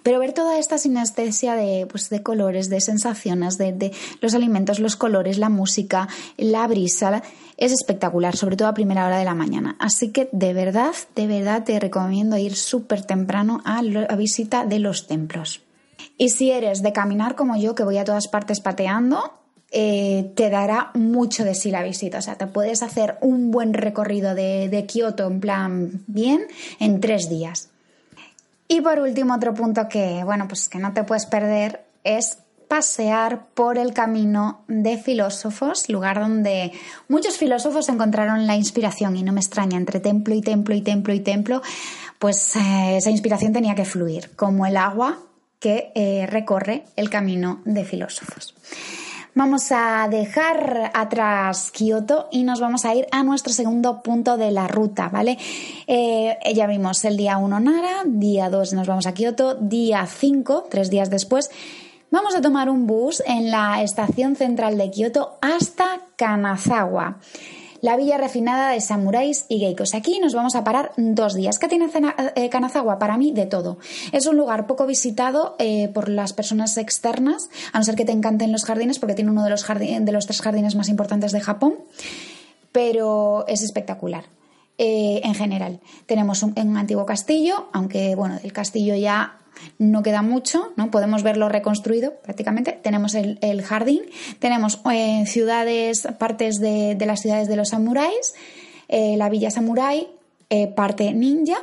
[0.02, 4.96] Pero ver toda esta sinestesia de, pues, de colores, de sensaciones, de, los alimentos, los
[4.96, 7.22] colores, la música, la brisa,
[7.56, 9.76] es espectacular, sobre todo a primera hora de la mañana.
[9.78, 14.78] Así que de verdad, de verdad te recomiendo ir súper temprano a la visita de
[14.78, 15.62] los templos.
[16.16, 19.43] Y si eres de caminar como yo, que voy a todas partes pateando,
[19.76, 22.18] eh, te dará mucho de sí la visita.
[22.18, 26.46] O sea, te puedes hacer un buen recorrido de, Kioto en plan bien
[26.78, 27.70] en tres días.
[28.68, 33.46] Y por último, otro punto que, bueno, pues que no te puedes perder es pasear
[33.54, 36.72] por el camino de filósofos, lugar donde
[37.08, 41.12] muchos filósofos encontraron la inspiración y no me extraña, entre templo y templo y templo
[41.12, 41.62] y templo,
[42.20, 45.18] pues eh, esa inspiración tenía que fluir, como el agua
[45.58, 48.54] que eh, recorre el camino de filósofos.
[49.36, 54.52] Vamos a dejar atrás Kioto y nos vamos a ir a nuestro segundo punto de
[54.52, 55.36] la ruta, ¿vale?
[55.88, 60.68] Eh, ya vimos el día 1 Nara, día 2 nos vamos a Kioto, día 5,
[60.70, 61.50] tres días después,
[62.12, 67.18] vamos a tomar un bus en la estación central de Kioto hasta Kanazawa
[67.84, 69.92] la villa refinada de samuráis y geikos.
[69.92, 71.58] Aquí nos vamos a parar dos días.
[71.58, 71.90] ¿Qué tiene
[72.34, 72.98] eh, Kanazawa?
[72.98, 73.76] Para mí, de todo.
[74.10, 78.12] Es un lugar poco visitado eh, por las personas externas, a no ser que te
[78.12, 81.42] encanten los jardines, porque tiene uno de los, de los tres jardines más importantes de
[81.42, 81.74] Japón,
[82.72, 84.24] pero es espectacular.
[84.78, 85.78] Eh, en general.
[86.06, 89.38] Tenemos un, antiguo castillo, aunque bueno, del castillo ya
[89.78, 90.90] no queda mucho, ¿no?
[90.90, 92.72] Podemos verlo reconstruido prácticamente.
[92.72, 94.02] Tenemos el, jardín,
[94.38, 98.34] tenemos eh, ciudades, partes de, las ciudades de los samuráis,
[98.88, 100.08] eh, la villa samurái,
[100.50, 101.56] eh, parte ninja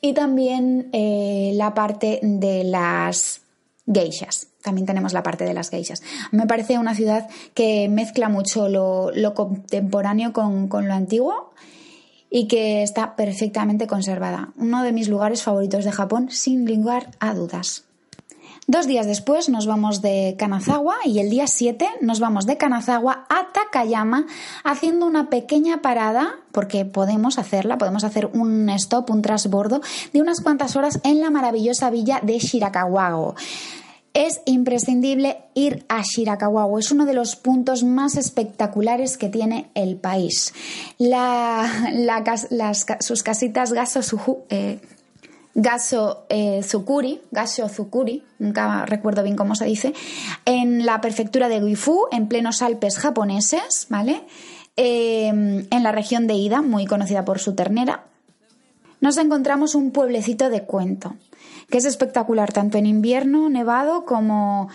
[0.00, 3.42] y también la parte de las
[3.86, 4.48] geishas.
[4.62, 6.02] También tenemos la parte de las geishas.
[6.30, 11.52] Me parece una ciudad que mezcla mucho lo, contemporáneo con, con lo antiguo
[12.32, 14.48] y que está perfectamente conservada.
[14.56, 17.84] Uno de mis lugares favoritos de Japón, sin lugar a dudas.
[18.66, 23.26] Dos días después nos vamos de Kanazawa y el día 7 nos vamos de Kanazawa
[23.28, 24.26] a Takayama
[24.64, 30.40] haciendo una pequeña parada, porque podemos hacerla, podemos hacer un stop, un trasbordo de unas
[30.40, 33.34] cuantas horas en la maravillosa villa de Shirakawago.
[34.14, 36.68] Es imprescindible ir a Shirakawa.
[36.78, 40.52] es uno de los puntos más espectaculares que tiene el país.
[43.00, 44.80] sus casitas Gaso, eh,
[45.54, 47.20] Gaso eh, Zukuri,
[48.38, 49.94] nunca recuerdo bien cómo se dice,
[50.44, 54.22] en la prefectura de Guifu, en plenos Alpes japoneses, ¿vale?
[54.76, 58.04] Eh, en la región de Ida, muy conocida por su ternera,
[59.00, 61.16] nos encontramos un pueblecito de cuento
[61.72, 64.68] que es espectacular tanto en invierno nevado como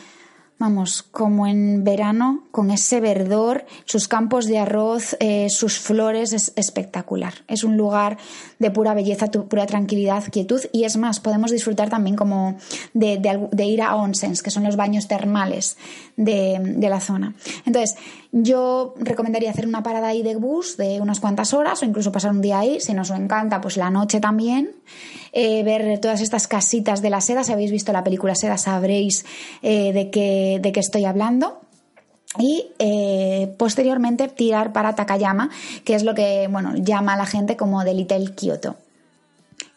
[0.57, 6.53] vamos, como en verano, con ese verdor, sus campos de arroz, eh, sus flores, es
[6.55, 7.35] espectacular.
[7.47, 8.17] Es un lugar
[8.57, 12.57] de pura belleza, pura tranquilidad, quietud y es más, podemos disfrutar también como
[12.95, 13.19] de,
[13.63, 15.77] ir a onsens, que son los baños termales
[16.15, 17.35] de, de, la zona.
[17.67, 17.95] Entonces,
[18.31, 22.31] yo recomendaría hacer una parada ahí de bus de unas cuantas horas o incluso pasar
[22.31, 24.71] un día ahí, si nos encanta, pues la noche también.
[25.31, 27.43] Eh, ver todas estas casitas de la seda.
[27.43, 29.25] Si habéis visto la película Seda sabréis
[29.61, 31.61] eh, de, qué, de qué estoy hablando
[32.39, 35.49] y eh, posteriormente tirar para Takayama,
[35.83, 38.75] que es lo que bueno, llama a la gente como The Kyoto.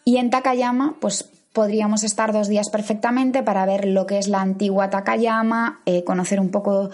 [0.03, 4.41] Y en Takayama, pues podríamos estar dos días perfectamente para ver lo que es la
[4.41, 6.89] antigua Takayama, eh, conocer un poco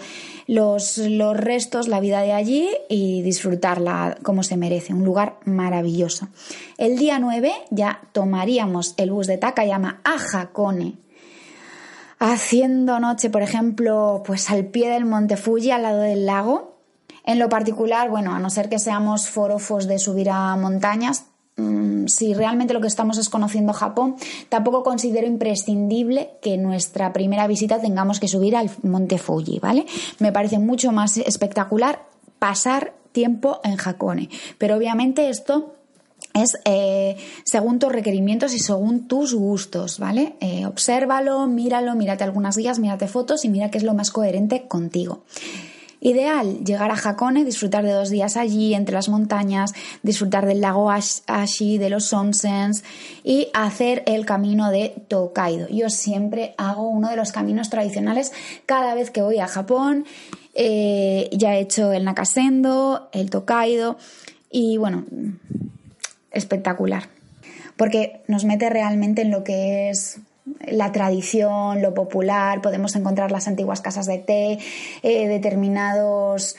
[0.46, 4.94] los, los, restos, la vida de allí y disfrutarla como se merece.
[4.94, 6.28] Un lugar maravilloso.
[6.76, 10.96] El día 9 ya tomaríamos el bus de Takayama a Hakone.
[12.18, 16.78] Haciendo noche, por ejemplo, pues al pie del monte Fuji, al lado del lago.
[17.24, 21.26] En lo particular, bueno, a no ser que seamos forofos de subir a montañas,
[21.58, 24.14] Mm, si realmente lo que estamos es conociendo Japón,
[24.48, 29.84] tampoco considero imprescindible que nuestra primera visita tengamos que subir al Monte Fuji, ¿vale?
[30.20, 32.00] Me parece mucho más espectacular
[32.38, 34.30] pasar tiempo en Hakone.
[34.56, 35.74] Pero obviamente esto
[36.32, 40.36] es eh, según tus requerimientos y según tus gustos, ¿vale?
[40.40, 44.68] Eh, obsérvalo, míralo, mírate algunas guías, mírate fotos y mira qué es lo más coherente
[44.68, 45.24] contigo.
[46.00, 50.90] Ideal llegar a Hakone, disfrutar de dos días allí entre las montañas, disfrutar del lago
[50.90, 52.84] Ashi, de los onsens
[53.24, 55.66] y hacer el camino de Tokaido.
[55.68, 58.32] Yo siempre hago uno de los caminos tradicionales
[58.64, 60.04] cada vez que voy a Japón.
[60.54, 63.96] Eh, ya he hecho el Nakasendo, el Tokaido
[64.50, 65.04] y bueno,
[66.30, 67.08] espectacular.
[67.76, 70.20] Porque nos mete realmente en lo que es
[70.66, 74.58] la tradición, lo popular, podemos encontrar las antiguas casas de té,
[75.02, 76.56] eh, determinados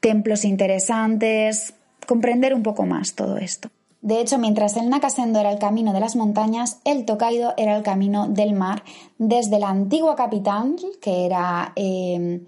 [0.00, 1.74] templos interesantes,
[2.06, 3.68] comprender un poco más todo esto.
[4.00, 7.82] De hecho, mientras el Nakasendo era el camino de las montañas, el Tokaido era el
[7.82, 8.84] camino del mar,
[9.18, 12.40] desde la antigua capital, que era eh,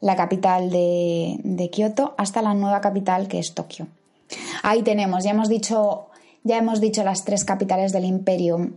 [0.00, 3.86] la capital de, de Kioto, hasta la nueva capital, que es Tokio.
[4.62, 6.06] Ahí tenemos, ya hemos dicho,
[6.42, 8.70] ya hemos dicho las tres capitales del imperio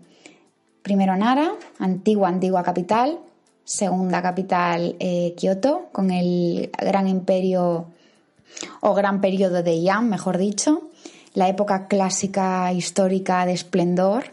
[0.87, 3.19] Primero Nara, antigua, antigua capital.
[3.65, 7.87] Segunda capital, eh, Kioto, con el gran imperio
[8.79, 10.83] o gran periodo de Yan, mejor dicho.
[11.33, 14.31] La época clásica histórica de esplendor.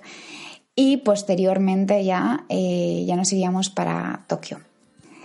[0.76, 4.60] Y posteriormente ya, eh, ya nos iríamos para Tokio.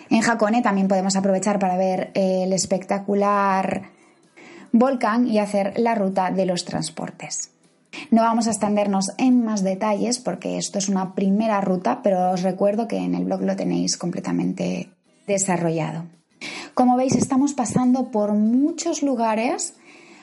[0.09, 3.84] En Hakone también podemos aprovechar para ver el espectacular
[4.71, 7.51] volcán y hacer la ruta de los transportes.
[8.12, 12.44] No vamos a extendernos en más detalles porque esto es una primera ruta, pero os
[12.44, 14.90] recuerdo que en el blog lo tenéis completamente
[15.28, 16.06] desarrollado.
[16.74, 19.76] Como veis, estamos pasando por muchos lugares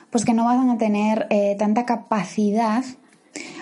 [0.09, 2.83] pues que no van a tener eh, tanta capacidad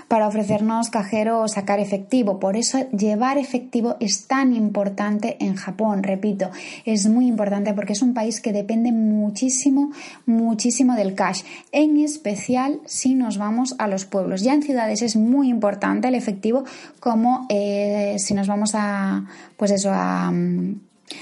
[0.07, 2.39] para ofrecernos cajero o sacar efectivo.
[2.39, 6.49] Por eso llevar efectivo es tan importante en Japón, repito,
[6.85, 9.91] es muy importante porque es un país que depende muchísimo,
[10.25, 14.41] muchísimo del cash, en especial si nos vamos a los pueblos.
[14.41, 16.63] Ya en ciudades es muy importante el efectivo
[16.99, 19.25] como eh, si nos vamos a,
[19.57, 20.31] pues eso, a,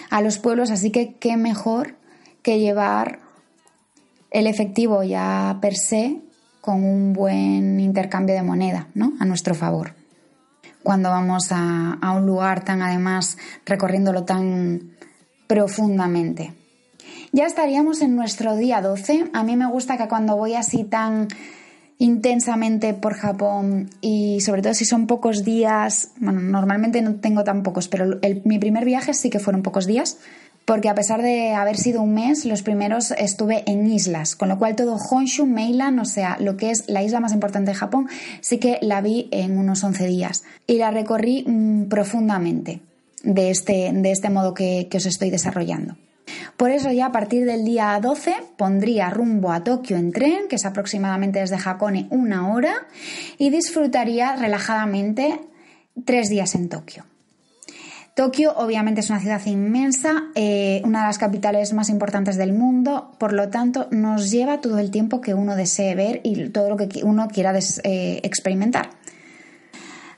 [0.10, 1.96] a los pueblos, así que qué mejor
[2.42, 3.20] que llevar
[4.32, 6.20] el efectivo ya per se
[6.64, 9.12] con un buen intercambio de moneda ¿no?
[9.20, 9.96] a nuestro favor.
[10.82, 14.94] Cuando vamos a, un lugar tan además recorriéndolo tan
[15.46, 16.54] profundamente.
[17.34, 19.32] Ya estaríamos en nuestro día 12.
[19.34, 21.28] A mí me gusta que cuando voy así tan
[21.98, 27.64] intensamente por Japón y sobre todo si son pocos días, bueno, normalmente no tengo tan
[27.64, 30.18] pocos, pero mi primer viaje sí que fueron pocos días,
[30.66, 34.58] porque a pesar de haber sido un mes, los primeros estuve en islas, con lo
[34.58, 38.08] cual todo Honshu, Meilan, o sea, lo que es la isla más importante de Japón,
[38.42, 42.82] sí que la vi en unos 11 días y la recorrí mm, profundamente
[43.24, 45.96] de este, de este modo que, que os estoy desarrollando.
[46.58, 50.56] Por eso ya a partir del día 12 pondría rumbo a Tokio en tren, que
[50.56, 52.74] es aproximadamente desde Hakone una hora,
[53.38, 55.40] y disfrutaría relajadamente
[56.06, 57.06] tres días en Tokio.
[58.14, 63.12] Tokio obviamente es una ciudad inmensa, eh, una de las capitales más importantes del mundo,
[63.18, 66.78] por lo tanto nos lleva todo el tiempo que uno desee ver y todo lo
[66.78, 68.92] que uno quiera eh, experimentar.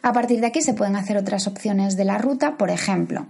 [0.01, 3.27] A partir de aquí se pueden hacer otras opciones de la ruta, por ejemplo,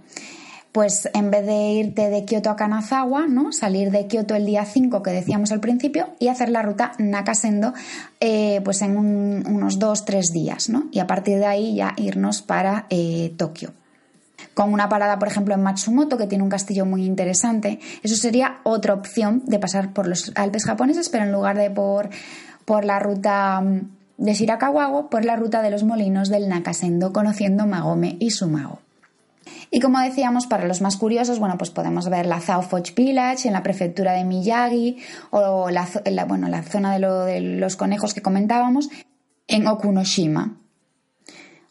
[0.72, 3.52] pues en vez de irte de Kioto a Kanazawa, ¿no?
[3.52, 7.72] salir de Kioto el día 5 que decíamos al principio y hacer la ruta Nakasendo
[8.18, 10.88] eh, pues en unos 2-3 días ¿no?
[10.90, 12.88] y a partir de ahí ya irnos para
[13.36, 13.72] Tokio
[14.56, 17.78] con una parada, por ejemplo, en Matsumoto, que tiene un castillo muy interesante.
[18.02, 22.08] Eso sería otra opción de pasar por los Alpes japoneses, pero en lugar de por,
[22.64, 23.80] por la ruta mm,
[24.16, 28.78] de Shirakawago, por la ruta de los molinos del Nakasendo, conociendo Magome y Sumago.
[29.70, 33.52] Y como decíamos, para los más curiosos, bueno, pues podemos ver la Zaofoch Village en
[33.52, 34.96] la prefectura de Miyagi
[35.32, 35.86] o la,
[36.26, 38.88] bueno, la zona de los conejos que comentábamos
[39.48, 40.56] en Okunoshima.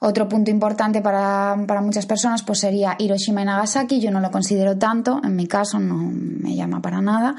[0.08, 4.00] Otro punto importante para, muchas personas pues sería Hiroshima y Nagasaki.
[4.00, 7.36] Yo no lo considero tanto, en mi caso no me llama para nada,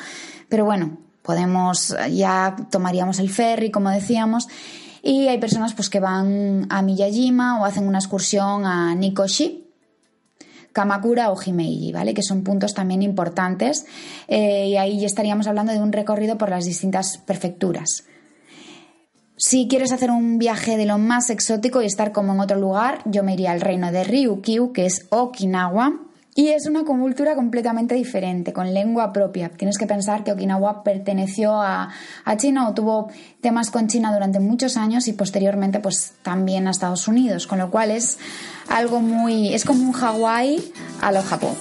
[0.48, 4.48] pero bueno, podemos, ya tomaríamos el ferry, como decíamos,
[5.00, 9.70] y hay personas pues que van a Miyajima o hacen una excursión a Nikoshi,
[10.72, 12.14] Kamakura o Himeiji, ¿vale?
[12.14, 13.86] Que son puntos también importantes
[14.26, 18.02] eh, y ahí ya estaríamos hablando de un recorrido por las distintas prefecturas.
[19.38, 23.00] Si quieres hacer un viaje de lo más exótico y estar como en otro lugar,
[23.04, 25.92] yo me iría al reino de Ryukyu, que es Okinawa,
[26.34, 29.50] y es una cultura completamente diferente, con lengua propia.
[29.50, 31.90] Tienes que pensar que Okinawa perteneció a,
[32.24, 33.10] a, China o tuvo
[33.42, 37.70] temas con China durante muchos años y posteriormente pues también a Estados Unidos, con lo
[37.70, 38.18] cual es
[38.70, 39.52] algo muy...
[39.54, 40.72] es como un Hawái
[41.02, 41.56] a lo Japón.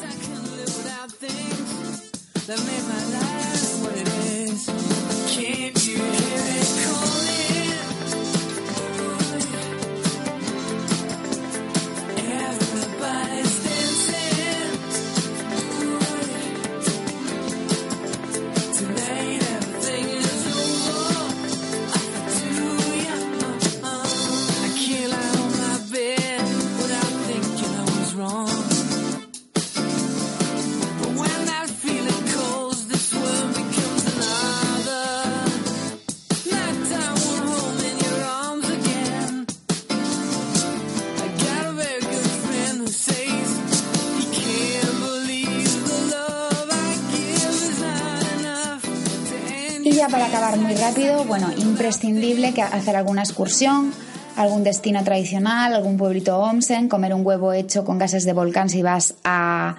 [50.89, 53.91] Rápido, bueno, imprescindible que hacer alguna excursión,
[54.35, 58.83] algún destino tradicional, algún pueblito onsen, comer un huevo hecho con gases de volcán si
[58.83, 59.77] vas a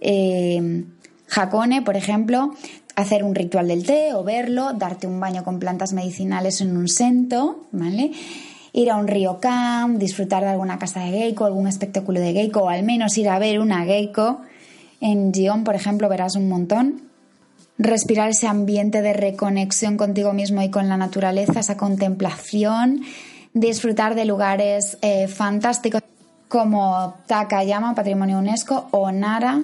[0.00, 0.84] eh,
[1.84, 2.54] por ejemplo,
[2.94, 6.86] hacer un ritual del té o verlo, darte un baño con plantas medicinales en un
[6.86, 8.12] sento, ¿vale?
[8.72, 12.60] Ir a un río camp, disfrutar de alguna casa de geiko, algún espectáculo de geiko,
[12.60, 14.42] o al menos ir a ver una geiko.
[15.00, 17.05] En Gion, por ejemplo, verás un montón.
[17.78, 23.02] Respirar ese ambiente de reconexión contigo mismo y con la naturaleza, esa contemplación,
[23.52, 26.02] disfrutar de lugares eh, fantásticos
[26.48, 29.62] como Takayama, Patrimonio UNESCO, o Nara,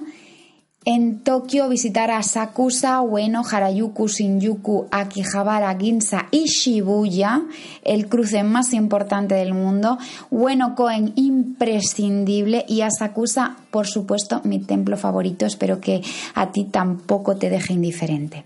[0.85, 7.41] en Tokio visitar Asakusa, Ueno, Harajuku, Shinjuku, Akihabara, Ginza y Shibuya,
[7.83, 9.97] el cruce más importante del mundo.
[10.29, 15.45] Ueno Koen imprescindible y Asakusa, por supuesto, mi templo favorito.
[15.45, 16.01] Espero que
[16.35, 18.45] a ti tampoco te deje indiferente.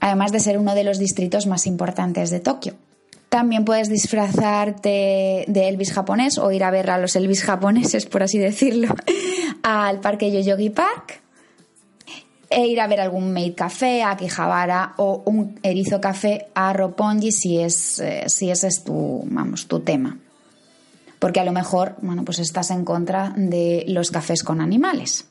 [0.00, 2.74] Además de ser uno de los distritos más importantes de Tokio.
[3.28, 8.22] También puedes disfrazarte de Elvis japonés o ir a ver a los Elvis japoneses, por
[8.22, 8.94] así decirlo,
[9.62, 11.25] al parque Yoyogi Park
[12.48, 17.32] e ir a ver algún maid café a Quijabara o un erizo café a Roppongi
[17.32, 20.18] si es eh, si ese es tu vamos tu tema.
[21.18, 25.26] Porque a lo mejor bueno pues estás en contra de los cafés con animales.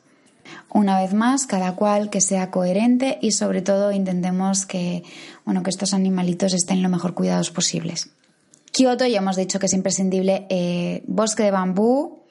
[0.68, 5.02] Una vez más cada cual que sea coherente y sobre todo intentemos que
[5.44, 8.10] bueno que estos animalitos estén lo mejor cuidados posibles.
[8.72, 12.26] Kioto ya hemos dicho que es imprescindible eh, bosque de bambú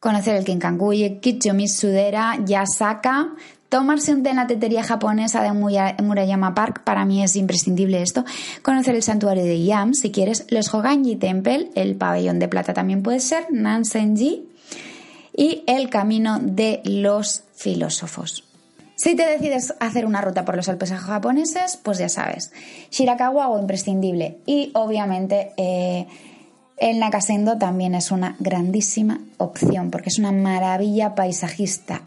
[0.00, 3.34] conocer el Kinkanguye, Kichomi Sudera, Yasaka,
[3.68, 8.24] Tomarse un té en la tetería japonesa de Murayama Park, para mí es imprescindible esto.
[8.62, 10.46] Conocer el santuario de Yam, si quieres.
[10.48, 13.46] Los Hoganji Temple, el pabellón de plata también puede ser.
[13.50, 14.48] Nansenji.
[15.36, 18.44] Y el camino de los filósofos.
[18.96, 22.50] Si te decides hacer una ruta por los Alpes japoneses, pues ya sabes.
[22.90, 24.38] Shirakawa o imprescindible.
[24.46, 26.06] Y obviamente eh,
[26.78, 32.02] el Nakasendo también es una grandísima opción porque es una maravilla paisajista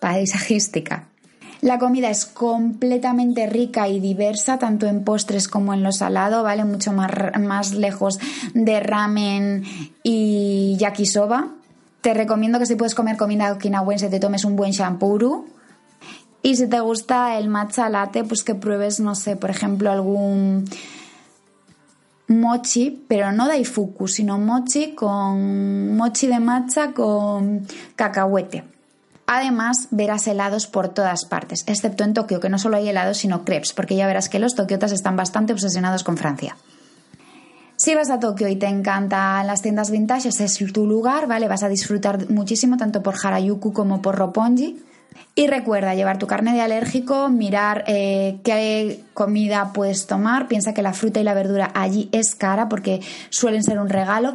[0.00, 1.08] paisajística.
[1.62, 6.64] La comida es completamente rica y diversa, tanto en postres como en lo salado, ¿vale?
[6.64, 8.18] Mucho más, más lejos
[8.54, 9.64] de ramen
[10.02, 11.48] y yakisoba.
[12.02, 15.46] Te recomiendo que si puedes comer comida okinawense te tomes un buen shampoo.
[16.42, 20.66] Y si te gusta el matcha latte, pues que pruebes, no sé, por ejemplo, algún
[22.28, 27.66] mochi, pero no daifuku, sino mochi con mochi de matcha con
[27.96, 28.75] cacahuete.
[29.26, 33.44] Además, verás helados por todas partes, excepto en Tokio, que no solo hay helados, sino
[33.44, 36.56] crepes, porque ya verás que los tokiotas están bastante obsesionados con Francia.
[37.74, 41.46] Si vas a Tokio y te encantan las tiendas vintage, es tu lugar, ¿vale?
[41.46, 44.82] Vas a disfrutar muchísimo tanto por Harajuku como por Roppongi.
[45.34, 50.48] Y recuerda llevar tu carne de alérgico, mirar eh, qué comida puedes tomar.
[50.48, 54.34] Piensa que la fruta y la verdura allí es cara porque suelen ser un regalo.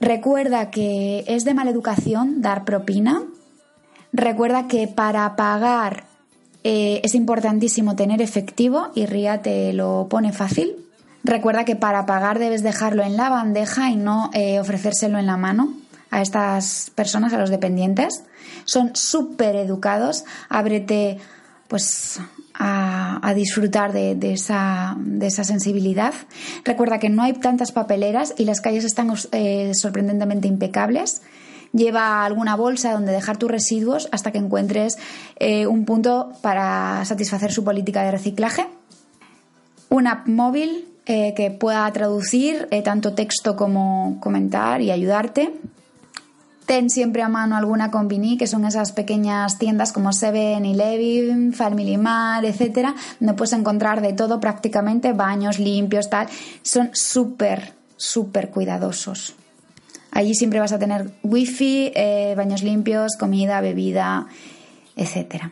[0.00, 3.22] Recuerda que es de mala educación dar propina,
[4.12, 6.04] Recuerda que para pagar
[6.64, 10.76] eh, es importantísimo tener efectivo y RIA te lo pone fácil.
[11.22, 15.36] Recuerda que para pagar debes dejarlo en la bandeja y no eh, ofrecérselo en la
[15.36, 15.74] mano
[16.10, 18.24] a estas personas, a los dependientes.
[18.64, 20.24] Son súper educados.
[20.48, 21.18] Ábrete
[21.68, 22.20] pues
[22.54, 26.14] a, disfrutar de, esa, de, esa, sensibilidad.
[26.64, 31.22] Recuerda que no hay tantas papeleras y las calles están eh, sorprendentemente impecables
[31.76, 34.98] lleva alguna bolsa donde dejar tus residuos hasta que encuentres
[35.36, 38.66] eh, un punto para satisfacer su política de reciclaje.
[39.88, 45.54] Una app móvil eh, que pueda traducir eh, tanto texto como comentar y ayudarte.
[46.66, 51.96] Ten siempre a mano alguna Convini, que son esas pequeñas tiendas como Seven Eleven, Family
[51.96, 56.26] Mart, etcétera, donde puedes encontrar de todo prácticamente, baños limpios, tal.
[56.62, 59.36] Son súper, súper cuidadosos.
[60.16, 64.28] Allí siempre vas a tener wifi, eh, baños limpios, comida, bebida,
[64.96, 65.50] etc.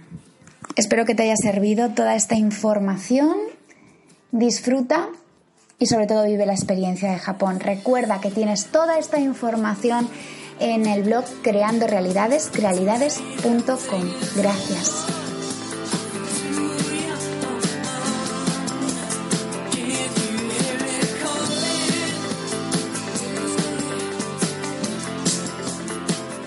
[0.75, 3.37] Espero que te haya servido toda esta información.
[4.33, 5.09] Disfruta
[5.79, 7.61] y sobre todo vive la experiencia de Japón.
[7.61, 10.09] Recuerda que tienes toda esta información
[10.61, 14.03] en el blog Creando Realidades, realidades.com.
[14.35, 15.14] Gracias.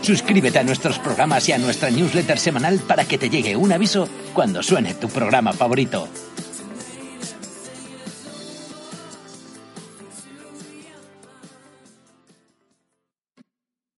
[0.07, 4.07] Suscríbete a nuestros programas y a nuestra newsletter semanal para que te llegue un aviso
[4.33, 6.07] cuando suene tu programa favorito.